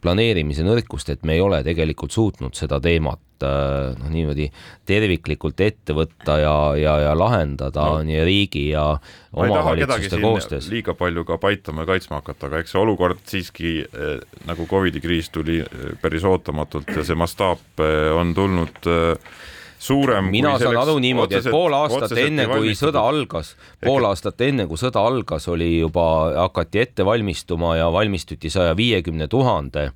[0.00, 4.46] planeerimise nõrkust, et me ei ole tegelikult suutnud seda teemat Äh, noh, niimoodi
[4.88, 7.98] terviklikult ette võtta ja, ja, ja lahendada no.
[8.06, 8.86] nii riigi ja
[9.36, 10.70] omavalitsuste koostöös.
[10.72, 15.02] liiga palju ka paitama ja kaitsma hakata, aga eks see olukord siiski eh, nagu Covidi
[15.04, 15.58] kriis tuli
[16.00, 17.84] päris ootamatult ja see mastaap
[18.16, 19.36] on tulnud eh,
[19.78, 20.30] suurem.
[20.30, 23.54] mina saan aru niimoodi, et pool aastat enne, kui sõda algas,
[23.84, 26.06] pool aastat enne, kui sõda algas, oli juba,
[26.36, 29.90] hakati ette valmistuma ja valmistuti saja viiekümne tuhande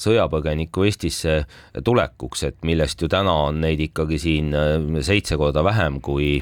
[0.00, 1.44] sõjapõgeniku Eestisse
[1.84, 4.76] tulekuks, et millest ju täna on neid ikkagi siin äh,
[5.06, 6.38] seitse korda vähem kui,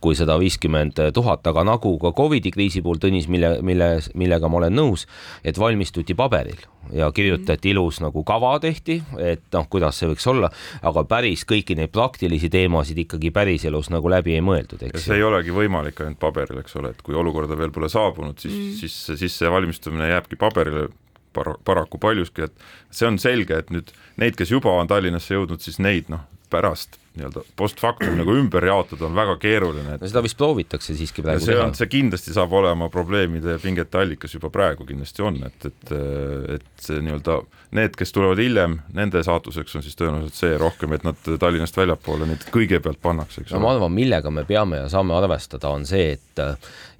[0.00, 4.62] kui sada viiskümmend tuhat, aga nagu ka Covidi kriisi puhul, Tõnis, mille, mille, millega ma
[4.62, 5.08] olen nõus,
[5.44, 10.50] et valmistuti paberil ja kirjutati ilus nagu kava tehti, et noh, kuidas see võiks olla,
[10.82, 15.06] aga päris kõiki neid praktilisi teemasid ikkagi päriselus nagu läbi ei mõeldud, eks.
[15.06, 18.54] see ei olegi võimalik ainult paberil, eks ole, et kui olukorda veel pole saabunud, siis
[18.54, 20.88] mm., siis, siis see valmistumine jääbki paberile
[21.34, 25.62] par-, paraku paljuski, et see on selge, et nüüd neid, kes juba on Tallinnasse jõudnud,
[25.64, 30.02] siis neid noh, pärast nii-öelda post factum nagu ümber jaotada on väga keeruline et....
[30.02, 34.00] no seda vist proovitakse siiski praegu see on, see kindlasti saab olema probleemide ja pingete
[34.00, 35.92] allikas juba praegu kindlasti on, et, et,
[36.56, 37.38] et see nii-öelda
[37.74, 42.28] need, kes tulevad hiljem, nende saatuseks on siis tõenäoliselt see rohkem, et nad Tallinnast väljapoole
[42.30, 43.66] neid kõigepealt pannakse, eks no, ole.
[43.66, 46.42] ma arvan, millega me peame ja saame arvestada, on see, et,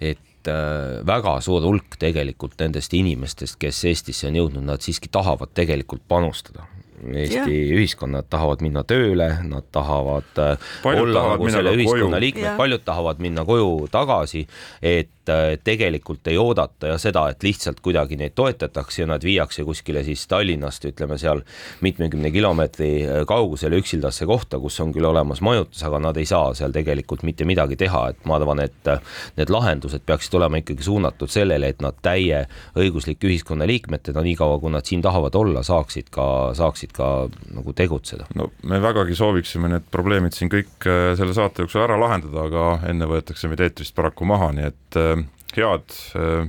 [0.02, 5.54] et äh, väga suur hulk tegelikult nendest inimestest, kes Eestisse on jõudnud, nad siiski tahavad
[5.54, 6.66] tegelikult panustada
[7.12, 7.76] Eesti ja.
[7.76, 12.84] ühiskonnad tahavad minna tööle, nad tahavad äh, paljud olla tahavad nagu selle ühiskonna liikmed, paljud
[12.84, 14.46] tahavad minna koju tagasi,
[14.82, 19.64] et äh, tegelikult ei oodata ja seda, et lihtsalt kuidagi neid toetatakse ja nad viiakse
[19.64, 21.42] kuskile siis Tallinnast, ütleme seal
[21.84, 26.52] mitmekümne kilomeetri äh, kaugusele üksildasse kohta, kus on küll olemas majutus, aga nad ei saa
[26.54, 28.90] seal tegelikult mitte midagi teha, et ma arvan, et
[29.38, 35.02] need lahendused peaksid olema ikkagi suunatud sellele, et nad täieõiguslike ühiskonnaliikmetena, niikaua kui nad siin
[35.04, 36.26] tahavad olla, saaksid ka,
[36.58, 37.10] saaksid ka
[37.54, 38.28] nagu tegutseda.
[38.34, 42.90] no me vägagi sooviksime need probleemid siin kõik äh, selle saate jooksul ära lahendada, aga
[42.90, 45.13] enne võetakse meid eetrist paraku maha, nii et äh,
[45.56, 46.48] head äh,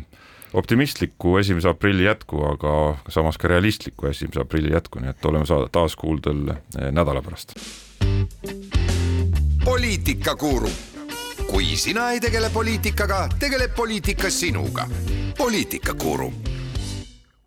[0.53, 2.73] optimistlikku esimese aprilli jätku, aga
[3.09, 6.55] samas ka realistlikku esimese aprilli jätku, nii et oleme taas kuuldel
[6.91, 7.55] nädala pärast.
[9.65, 10.71] poliitikakuru,
[11.49, 14.87] kui sina ei tegele poliitikaga, tegeleb poliitika sinuga.
[15.37, 16.33] poliitikakuru